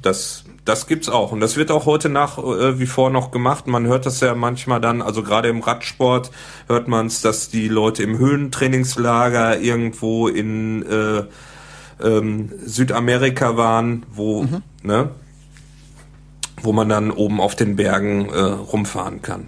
Das 0.00 0.43
das 0.64 0.86
gibt's 0.86 1.08
auch 1.08 1.32
und 1.32 1.40
das 1.40 1.56
wird 1.56 1.70
auch 1.70 1.84
heute 1.84 2.08
nach 2.08 2.38
äh, 2.38 2.78
wie 2.78 2.86
vor 2.86 3.10
noch 3.10 3.30
gemacht. 3.30 3.66
Man 3.66 3.86
hört 3.86 4.06
das 4.06 4.20
ja 4.20 4.34
manchmal 4.34 4.80
dann, 4.80 5.02
also 5.02 5.22
gerade 5.22 5.48
im 5.48 5.60
Radsport 5.60 6.30
hört 6.68 6.88
man 6.88 7.06
es, 7.06 7.20
dass 7.20 7.50
die 7.50 7.68
Leute 7.68 8.02
im 8.02 8.18
Höhentrainingslager 8.18 9.60
irgendwo 9.60 10.28
in 10.28 10.82
äh, 10.86 11.24
ähm, 12.02 12.50
Südamerika 12.64 13.56
waren, 13.56 14.04
wo, 14.10 14.44
mhm. 14.44 14.62
ne, 14.82 15.10
wo 16.62 16.72
man 16.72 16.88
dann 16.88 17.10
oben 17.10 17.40
auf 17.40 17.54
den 17.54 17.76
Bergen 17.76 18.30
äh, 18.30 18.38
rumfahren 18.40 19.20
kann. 19.20 19.46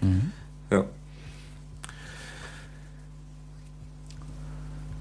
Mhm. 0.00 0.32
Ja. 0.70 0.84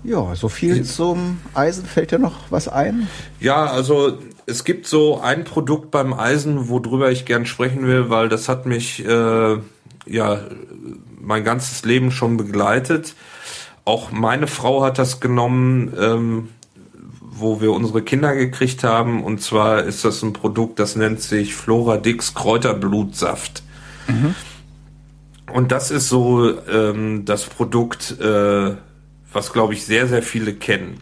Ja, 0.03 0.35
so 0.35 0.47
viel 0.47 0.83
zum 0.83 1.39
Eisen. 1.55 1.85
Fällt 1.85 2.11
dir 2.11 2.19
noch 2.19 2.51
was 2.51 2.67
ein? 2.67 3.07
Ja, 3.39 3.65
also 3.65 4.19
es 4.45 4.63
gibt 4.63 4.87
so 4.87 5.19
ein 5.19 5.43
Produkt 5.43 5.91
beim 5.91 6.13
Eisen, 6.13 6.69
worüber 6.69 7.11
ich 7.11 7.25
gern 7.25 7.45
sprechen 7.45 7.87
will, 7.87 8.09
weil 8.09 8.29
das 8.29 8.47
hat 8.47 8.65
mich 8.65 9.05
äh, 9.05 9.57
ja 10.05 10.39
mein 11.19 11.43
ganzes 11.43 11.83
Leben 11.85 12.11
schon 12.11 12.37
begleitet. 12.37 13.15
Auch 13.85 14.11
meine 14.11 14.47
Frau 14.47 14.83
hat 14.83 14.97
das 14.99 15.19
genommen. 15.19 15.93
Ähm, 15.99 16.49
wo 17.37 17.59
wir 17.59 17.73
unsere 17.73 18.01
Kinder 18.01 18.33
gekriegt 18.33 18.83
haben. 18.83 19.23
Und 19.23 19.41
zwar 19.41 19.83
ist 19.83 20.05
das 20.05 20.21
ein 20.23 20.33
Produkt, 20.33 20.79
das 20.79 20.95
nennt 20.95 21.21
sich 21.21 21.53
Flora 21.53 21.97
Dix 21.97 22.33
Kräuterblutsaft. 22.33 23.61
Mhm. 24.07 24.35
Und 25.51 25.71
das 25.71 25.91
ist 25.91 26.09
so 26.09 26.57
ähm, 26.67 27.25
das 27.25 27.43
Produkt, 27.43 28.19
äh, 28.19 28.75
was 29.31 29.53
glaube 29.53 29.73
ich 29.73 29.85
sehr, 29.85 30.07
sehr 30.07 30.23
viele 30.23 30.53
kennen. 30.53 31.01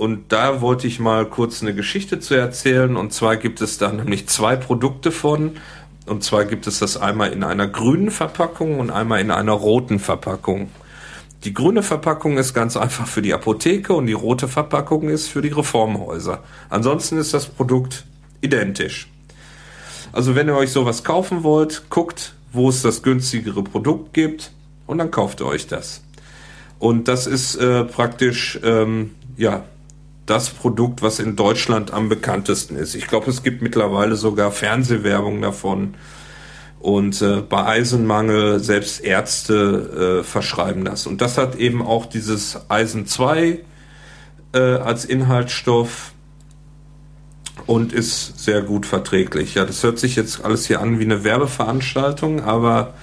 Und 0.00 0.32
da 0.32 0.62
wollte 0.62 0.86
ich 0.86 0.98
mal 0.98 1.26
kurz 1.26 1.60
eine 1.60 1.74
Geschichte 1.74 2.20
zu 2.20 2.32
erzählen. 2.32 2.96
Und 2.96 3.12
zwar 3.12 3.36
gibt 3.36 3.60
es 3.60 3.76
da 3.76 3.92
nämlich 3.92 4.26
zwei 4.28 4.56
Produkte 4.56 5.12
von. 5.12 5.58
Und 6.06 6.24
zwar 6.24 6.46
gibt 6.46 6.66
es 6.66 6.78
das 6.78 6.96
einmal 6.96 7.34
in 7.34 7.44
einer 7.44 7.68
grünen 7.68 8.10
Verpackung 8.10 8.80
und 8.80 8.90
einmal 8.90 9.20
in 9.20 9.30
einer 9.30 9.52
roten 9.52 9.98
Verpackung. 9.98 10.70
Die 11.44 11.52
grüne 11.52 11.82
Verpackung 11.82 12.38
ist 12.38 12.54
ganz 12.54 12.78
einfach 12.78 13.06
für 13.06 13.20
die 13.20 13.34
Apotheke 13.34 13.92
und 13.92 14.06
die 14.06 14.14
rote 14.14 14.48
Verpackung 14.48 15.10
ist 15.10 15.28
für 15.28 15.42
die 15.42 15.50
Reformhäuser. 15.50 16.44
Ansonsten 16.70 17.18
ist 17.18 17.34
das 17.34 17.44
Produkt 17.44 18.06
identisch. 18.40 19.06
Also 20.12 20.34
wenn 20.34 20.48
ihr 20.48 20.56
euch 20.56 20.72
sowas 20.72 21.04
kaufen 21.04 21.42
wollt, 21.42 21.90
guckt, 21.90 22.32
wo 22.54 22.70
es 22.70 22.80
das 22.80 23.02
günstigere 23.02 23.62
Produkt 23.62 24.14
gibt 24.14 24.50
und 24.86 24.96
dann 24.96 25.10
kauft 25.10 25.40
ihr 25.40 25.46
euch 25.46 25.66
das. 25.66 26.00
Und 26.78 27.06
das 27.06 27.26
ist 27.26 27.56
äh, 27.56 27.84
praktisch 27.84 28.58
ähm, 28.64 29.10
ja 29.36 29.64
das 30.26 30.50
Produkt, 30.50 31.02
was 31.02 31.18
in 31.18 31.36
Deutschland 31.36 31.92
am 31.92 32.08
bekanntesten 32.08 32.76
ist. 32.76 32.94
Ich 32.94 33.06
glaube, 33.08 33.30
es 33.30 33.42
gibt 33.42 33.62
mittlerweile 33.62 34.16
sogar 34.16 34.52
Fernsehwerbung 34.52 35.40
davon. 35.40 35.94
Und 36.78 37.20
äh, 37.20 37.42
bei 37.42 37.66
Eisenmangel, 37.66 38.60
selbst 38.60 39.00
Ärzte 39.04 40.20
äh, 40.20 40.24
verschreiben 40.24 40.84
das. 40.84 41.06
Und 41.06 41.20
das 41.20 41.36
hat 41.36 41.56
eben 41.56 41.82
auch 41.82 42.06
dieses 42.06 42.58
Eisen 42.68 43.06
2 43.06 43.60
äh, 44.52 44.58
als 44.58 45.04
Inhaltsstoff 45.04 46.12
und 47.66 47.92
ist 47.92 48.38
sehr 48.42 48.62
gut 48.62 48.86
verträglich. 48.86 49.54
Ja, 49.54 49.64
das 49.64 49.82
hört 49.82 49.98
sich 49.98 50.16
jetzt 50.16 50.44
alles 50.44 50.66
hier 50.66 50.80
an 50.80 50.98
wie 50.98 51.04
eine 51.04 51.22
Werbeveranstaltung, 51.22 52.42
aber 52.42 52.94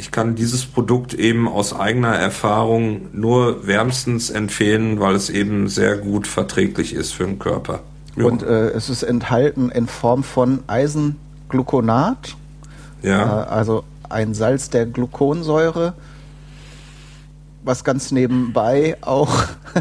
ich 0.00 0.10
kann 0.10 0.34
dieses 0.34 0.64
Produkt 0.64 1.12
eben 1.12 1.46
aus 1.46 1.78
eigener 1.78 2.14
Erfahrung 2.14 3.08
nur 3.12 3.66
wärmstens 3.66 4.30
empfehlen, 4.30 4.98
weil 4.98 5.14
es 5.14 5.28
eben 5.28 5.68
sehr 5.68 5.98
gut 5.98 6.26
verträglich 6.26 6.94
ist 6.94 7.12
für 7.12 7.24
den 7.24 7.38
Körper. 7.38 7.80
Ja. 8.16 8.24
Und 8.24 8.42
äh, 8.42 8.70
es 8.70 8.88
ist 8.88 9.02
enthalten 9.02 9.70
in 9.70 9.86
Form 9.86 10.24
von 10.24 10.60
Eisengluconat 10.66 12.34
ja. 13.02 13.42
Äh, 13.42 13.46
also 13.48 13.84
ein 14.08 14.32
Salz 14.32 14.70
der 14.70 14.86
Gluconsäure 14.86 15.92
was 17.62 17.84
ganz 17.84 18.10
nebenbei 18.10 18.96
auch 19.02 19.30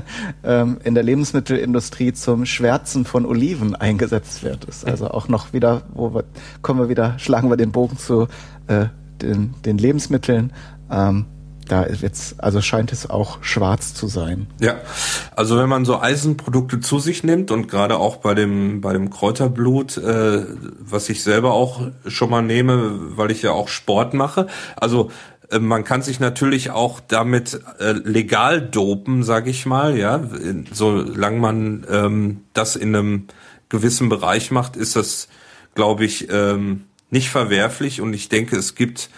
ähm, 0.43 0.79
in 0.83 0.95
der 0.95 1.03
Lebensmittelindustrie 1.03 2.11
zum 2.11 2.45
Schwärzen 2.45 3.05
von 3.05 3.25
Oliven 3.25 3.73
eingesetzt 3.73 4.43
wird. 4.43 4.65
Ist 4.65 4.85
also 4.85 5.09
auch 5.11 5.29
noch 5.29 5.53
wieder, 5.53 5.83
wo 5.93 6.13
wir, 6.13 6.25
kommen 6.61 6.81
wir 6.81 6.89
wieder, 6.89 7.17
schlagen 7.19 7.49
wir 7.49 7.55
den 7.55 7.71
Bogen 7.71 7.97
zu 7.97 8.27
äh, 8.67 8.87
den, 9.21 9.53
den 9.65 9.77
Lebensmitteln. 9.77 10.53
Ähm, 10.91 11.25
da 11.67 11.85
wird's, 12.01 12.35
also 12.39 12.61
scheint 12.61 12.91
es 12.91 13.09
auch 13.09 13.43
schwarz 13.43 13.93
zu 13.93 14.07
sein. 14.07 14.47
Ja, 14.59 14.75
also 15.35 15.57
wenn 15.57 15.69
man 15.69 15.85
so 15.85 15.99
Eisenprodukte 15.99 16.79
zu 16.79 16.99
sich 16.99 17.23
nimmt 17.23 17.51
und 17.51 17.67
gerade 17.67 17.97
auch 17.97 18.17
bei 18.17 18.33
dem 18.33 18.81
bei 18.81 18.93
dem 18.93 19.09
Kräuterblut, 19.09 19.97
äh, 19.97 20.45
was 20.79 21.09
ich 21.09 21.23
selber 21.23 21.53
auch 21.53 21.81
schon 22.07 22.31
mal 22.31 22.41
nehme, 22.41 23.17
weil 23.17 23.31
ich 23.31 23.43
ja 23.43 23.51
auch 23.51 23.67
Sport 23.67 24.13
mache, 24.13 24.47
also 24.75 25.11
äh, 25.51 25.59
man 25.59 25.83
kann 25.83 26.01
sich 26.01 26.19
natürlich 26.19 26.71
auch 26.71 26.99
damit 26.99 27.59
äh, 27.79 27.91
legal 27.91 28.61
dopen, 28.61 29.23
sag 29.23 29.47
ich 29.47 29.65
mal, 29.65 29.97
ja, 29.97 30.21
solange 30.71 31.39
man 31.39 31.85
ähm, 31.89 32.41
das 32.53 32.75
in 32.75 32.95
einem 32.95 33.27
gewissen 33.69 34.09
Bereich 34.09 34.51
macht, 34.51 34.75
ist 34.75 34.95
das, 34.95 35.27
glaube 35.75 36.03
ich, 36.03 36.27
ähm, 36.31 36.85
nicht 37.09 37.29
verwerflich 37.29 38.01
und 38.01 38.13
ich 38.13 38.29
denke, 38.29 38.55
es 38.55 38.75
gibt 38.75 39.09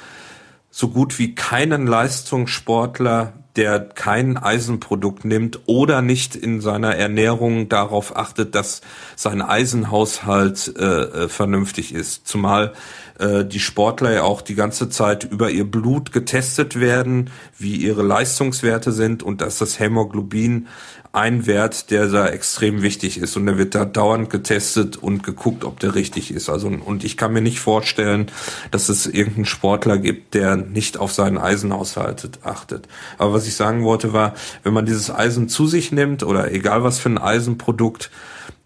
so 0.69 0.89
gut 0.89 1.19
wie 1.19 1.35
keinen 1.35 1.85
Leistungssportler, 1.85 3.33
der 3.57 3.81
kein 3.81 4.37
Eisenprodukt 4.37 5.25
nimmt 5.25 5.59
oder 5.65 6.01
nicht 6.01 6.37
in 6.37 6.61
seiner 6.61 6.95
Ernährung 6.95 7.67
darauf 7.67 8.15
achtet, 8.15 8.55
dass 8.55 8.79
sein 9.17 9.41
Eisenhaushalt 9.41 10.73
äh, 10.77 10.83
äh, 10.83 11.29
vernünftig 11.29 11.93
ist. 11.93 12.25
Zumal 12.25 12.71
äh, 13.19 13.43
die 13.43 13.59
Sportler 13.59 14.13
ja 14.13 14.23
auch 14.23 14.41
die 14.41 14.55
ganze 14.55 14.87
Zeit 14.89 15.25
über 15.25 15.49
ihr 15.49 15.69
Blut 15.69 16.13
getestet 16.13 16.79
werden, 16.79 17.29
wie 17.57 17.75
ihre 17.75 18.03
Leistungswerte 18.03 18.93
sind 18.93 19.21
und 19.21 19.41
dass 19.41 19.57
das 19.57 19.79
Hämoglobin 19.79 20.67
ein 21.13 21.45
Wert, 21.45 21.91
der 21.91 22.07
da 22.07 22.27
extrem 22.27 22.81
wichtig 22.81 23.17
ist 23.17 23.35
und 23.35 23.45
der 23.45 23.57
wird 23.57 23.75
da 23.75 23.83
dauernd 23.83 24.29
getestet 24.29 24.95
und 24.95 25.23
geguckt, 25.23 25.65
ob 25.65 25.79
der 25.79 25.93
richtig 25.93 26.31
ist. 26.31 26.49
Also 26.49 26.67
und 26.67 27.03
ich 27.03 27.17
kann 27.17 27.33
mir 27.33 27.41
nicht 27.41 27.59
vorstellen, 27.59 28.31
dass 28.71 28.87
es 28.87 29.07
irgendeinen 29.07 29.45
Sportler 29.45 29.97
gibt, 29.97 30.33
der 30.33 30.55
nicht 30.55 30.97
auf 30.97 31.11
seinen 31.11 31.37
Eisenhaushalt 31.37 32.39
achtet. 32.43 32.87
Aber 33.17 33.33
was 33.33 33.45
ich 33.45 33.55
sagen 33.55 33.83
wollte 33.83 34.13
war, 34.13 34.35
wenn 34.63 34.73
man 34.73 34.85
dieses 34.85 35.11
Eisen 35.11 35.49
zu 35.49 35.67
sich 35.67 35.91
nimmt 35.91 36.23
oder 36.23 36.51
egal 36.51 36.83
was 36.83 36.99
für 36.99 37.09
ein 37.09 37.17
Eisenprodukt, 37.17 38.09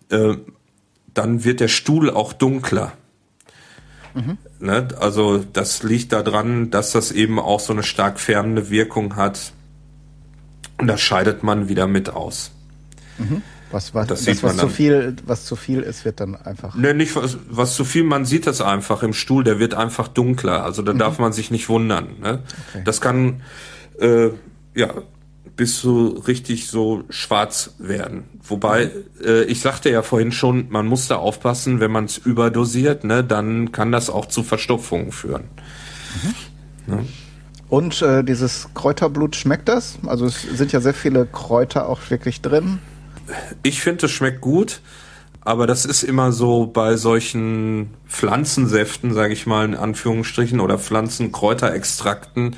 äh, 0.10 0.36
dann 1.16 1.44
wird 1.44 1.62
der 1.62 1.68
Stuhl 1.68 2.12
auch 2.12 2.32
dunkler. 2.32 2.92
Mhm. 4.14 4.38
Ne? 4.60 4.88
Also 5.00 5.40
das 5.40 5.82
liegt 5.82 6.14
daran, 6.14 6.70
dass 6.70 6.92
das 6.92 7.12
eben 7.12 7.40
auch 7.40 7.60
so 7.60 7.74
eine 7.74 7.84
stark 7.84 8.20
färbende 8.20 8.70
Wirkung 8.70 9.16
hat 9.16 9.52
und 10.78 10.88
das 10.88 11.02
scheidet 11.02 11.44
man 11.44 11.70
wieder 11.70 11.88
mit 11.88 12.10
aus. 12.10 12.52
Mhm. 13.18 13.42
Was, 13.72 13.94
was, 13.94 14.08
das, 14.08 14.26
das 14.26 14.44
was 14.44 14.58
zu 14.58 14.70
viel, 14.70 15.16
was 15.26 15.46
zu 15.46 15.56
viel 15.56 15.82
ist, 15.82 16.06
wird 16.06 16.20
dann 16.20 16.36
einfach. 16.36 16.76
Ne, 16.76 16.94
nicht 16.94 17.16
was, 17.16 17.38
was 17.50 17.76
zu 17.76 17.84
viel, 17.84 18.04
man 18.04 18.24
sieht 18.24 18.48
das 18.48 18.62
einfach 18.62 19.04
im 19.04 19.14
Stuhl, 19.14 19.44
der 19.44 19.60
wird 19.60 19.74
einfach 19.74 20.08
dunkler. 20.08 20.64
Also 20.64 20.82
da 20.82 20.94
mhm. 20.94 21.00
darf 21.00 21.20
man 21.20 21.34
sich 21.34 21.52
nicht 21.52 21.68
wundern. 21.68 22.20
Ne? 22.22 22.44
Okay. 22.70 22.84
Das 22.86 23.02
kann 23.02 23.42
äh, 24.00 24.30
ja 24.76 24.94
bis 25.56 25.80
so 25.80 26.10
richtig 26.10 26.68
so 26.68 27.04
schwarz 27.10 27.76
werden. 27.80 28.26
Wobei, 28.44 28.92
äh, 29.24 29.44
ich 29.46 29.62
sagte 29.62 29.90
ja 29.90 30.02
vorhin 30.04 30.32
schon, 30.32 30.68
man 30.70 30.86
muss 30.86 31.08
da 31.08 31.16
aufpassen, 31.16 31.80
wenn 31.80 31.92
man 31.92 32.06
es 32.06 32.18
überdosiert, 32.18 33.04
ne, 33.04 33.24
dann 33.24 33.72
kann 33.72 33.92
das 33.92 34.10
auch 34.10 34.26
zu 34.26 34.44
Verstopfungen 34.44 35.12
führen. 35.12 35.46
Mhm. 36.88 36.94
Ne? 36.94 37.06
Und 37.76 38.02
äh, 38.02 38.24
dieses 38.24 38.70
Kräuterblut, 38.74 39.36
schmeckt 39.36 39.68
das? 39.68 40.00
Also 40.06 40.28
es 40.28 40.44
sind 40.44 40.72
ja 40.72 40.80
sehr 40.80 40.94
viele 40.94 41.26
Kräuter 41.26 41.90
auch 41.90 42.10
wirklich 42.10 42.40
drin. 42.40 42.80
Ich 43.64 43.82
finde, 43.82 44.06
es 44.06 44.14
schmeckt 44.14 44.40
gut, 44.40 44.80
aber 45.42 45.68
das 45.68 45.84
ist 45.84 46.02
immer 46.02 46.32
so 46.32 46.68
bei 46.68 46.96
solchen 46.96 47.90
Pflanzensäften, 48.08 49.14
sage 49.14 49.34
ich 49.34 49.46
mal 49.46 49.66
in 49.66 49.76
Anführungsstrichen, 49.76 50.62
oder 50.62 50.80
Pflanzenkräuterextrakten. 50.80 52.56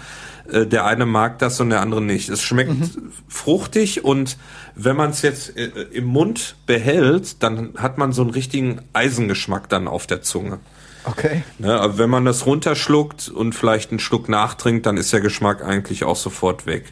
Äh, 0.51 0.67
der 0.67 0.85
eine 0.85 1.07
mag 1.07 1.39
das 1.39 1.59
und 1.59 1.71
der 1.71 1.81
andere 1.81 2.03
nicht. 2.03 2.29
Es 2.29 2.43
schmeckt 2.43 2.69
mhm. 2.69 3.11
fruchtig 3.27 4.05
und 4.05 4.37
wenn 4.75 4.95
man 4.95 5.09
es 5.09 5.23
jetzt 5.23 5.57
äh, 5.57 5.71
im 5.93 6.05
Mund 6.05 6.57
behält, 6.67 7.41
dann 7.41 7.73
hat 7.77 7.97
man 7.97 8.11
so 8.11 8.21
einen 8.21 8.29
richtigen 8.29 8.81
Eisengeschmack 8.93 9.67
dann 9.67 9.87
auf 9.87 10.05
der 10.05 10.21
Zunge. 10.21 10.59
Okay. 11.07 11.43
Ne, 11.59 11.79
aber 11.79 11.97
wenn 11.97 12.09
man 12.09 12.25
das 12.25 12.45
runterschluckt 12.45 13.29
und 13.29 13.53
vielleicht 13.53 13.91
einen 13.91 13.99
Schluck 13.99 14.29
nachtrinkt, 14.29 14.85
dann 14.85 14.97
ist 14.97 15.13
der 15.13 15.21
Geschmack 15.21 15.63
eigentlich 15.63 16.03
auch 16.03 16.15
sofort 16.15 16.65
weg. 16.65 16.91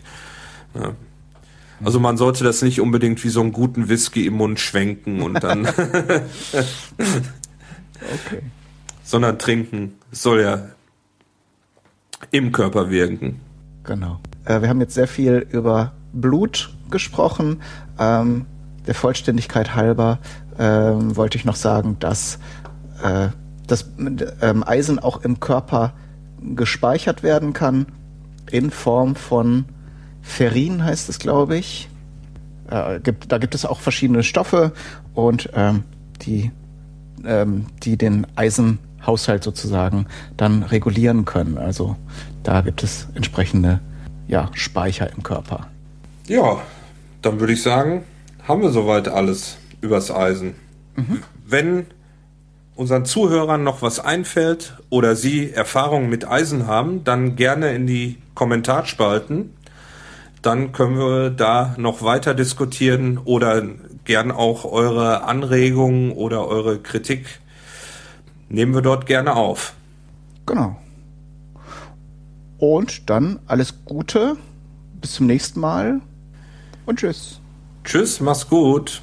Ja. 0.73 0.93
Also 1.83 1.99
man 1.99 2.15
sollte 2.15 2.43
das 2.43 2.61
nicht 2.61 2.79
unbedingt 2.79 3.23
wie 3.23 3.29
so 3.29 3.41
einen 3.41 3.51
guten 3.51 3.89
Whisky 3.89 4.25
im 4.25 4.35
Mund 4.35 4.59
schwenken 4.59 5.21
und 5.21 5.43
dann. 5.43 5.67
okay. 5.67 6.23
Sondern 9.03 9.37
trinken. 9.37 9.95
Es 10.11 10.23
soll 10.23 10.41
ja 10.41 10.69
im 12.31 12.51
Körper 12.51 12.89
wirken. 12.89 13.41
Genau. 13.83 14.19
Äh, 14.45 14.61
wir 14.61 14.69
haben 14.69 14.79
jetzt 14.81 14.95
sehr 14.95 15.07
viel 15.07 15.47
über 15.51 15.93
Blut 16.13 16.73
gesprochen. 16.89 17.61
Ähm, 17.99 18.45
der 18.87 18.95
Vollständigkeit 18.95 19.75
halber 19.75 20.19
ähm, 20.57 21.15
wollte 21.15 21.37
ich 21.37 21.45
noch 21.45 21.55
sagen, 21.55 21.97
dass 21.99 22.39
äh, 23.03 23.29
dass 23.67 23.89
ähm, 24.41 24.63
Eisen 24.63 24.99
auch 24.99 25.21
im 25.21 25.39
Körper 25.39 25.93
gespeichert 26.55 27.23
werden 27.23 27.53
kann 27.53 27.87
in 28.51 28.71
Form 28.71 29.15
von 29.15 29.65
Ferrin 30.21 30.83
heißt 30.83 31.09
es, 31.09 31.19
glaube 31.19 31.57
ich. 31.57 31.89
Äh, 32.69 32.99
gibt, 32.99 33.31
da 33.31 33.37
gibt 33.37 33.55
es 33.55 33.65
auch 33.65 33.79
verschiedene 33.79 34.23
Stoffe 34.23 34.73
und 35.13 35.49
ähm, 35.53 35.83
die, 36.21 36.51
ähm, 37.23 37.67
die 37.83 37.97
den 37.97 38.25
Eisenhaushalt 38.35 39.43
sozusagen 39.43 40.07
dann 40.35 40.63
regulieren 40.63 41.25
können. 41.25 41.57
Also 41.57 41.95
da 42.43 42.61
gibt 42.61 42.83
es 42.83 43.07
entsprechende 43.13 43.79
ja, 44.27 44.49
Speicher 44.53 45.11
im 45.15 45.21
Körper. 45.21 45.67
Ja, 46.27 46.59
dann 47.21 47.39
würde 47.39 47.53
ich 47.53 47.61
sagen, 47.61 48.03
haben 48.47 48.61
wir 48.61 48.71
soweit 48.71 49.07
alles 49.07 49.57
übers 49.81 50.09
Eisen. 50.09 50.55
Mhm. 50.95 51.21
Wenn 51.45 51.85
unseren 52.75 53.05
Zuhörern 53.05 53.63
noch 53.63 53.81
was 53.81 53.99
einfällt 53.99 54.77
oder 54.89 55.15
sie 55.15 55.51
Erfahrungen 55.51 56.09
mit 56.09 56.27
Eisen 56.27 56.67
haben, 56.67 57.03
dann 57.03 57.35
gerne 57.35 57.73
in 57.73 57.87
die 57.87 58.17
Kommentarspalten. 58.35 59.53
Dann 60.41 60.71
können 60.73 60.97
wir 60.97 61.29
da 61.31 61.73
noch 61.77 62.03
weiter 62.03 62.33
diskutieren 62.33 63.17
oder 63.17 63.63
gern 64.03 64.31
auch 64.31 64.65
eure 64.65 65.23
Anregungen 65.23 66.11
oder 66.11 66.47
eure 66.47 66.79
Kritik 66.79 67.39
nehmen 68.49 68.73
wir 68.73 68.81
dort 68.81 69.05
gerne 69.05 69.35
auf. 69.35 69.73
Genau. 70.45 70.77
Und 72.57 73.09
dann 73.09 73.39
alles 73.47 73.73
Gute, 73.85 74.37
bis 75.01 75.13
zum 75.13 75.27
nächsten 75.27 75.59
Mal 75.59 76.01
und 76.85 76.99
tschüss. 76.99 77.39
Tschüss, 77.83 78.19
mach's 78.19 78.47
gut. 78.47 79.01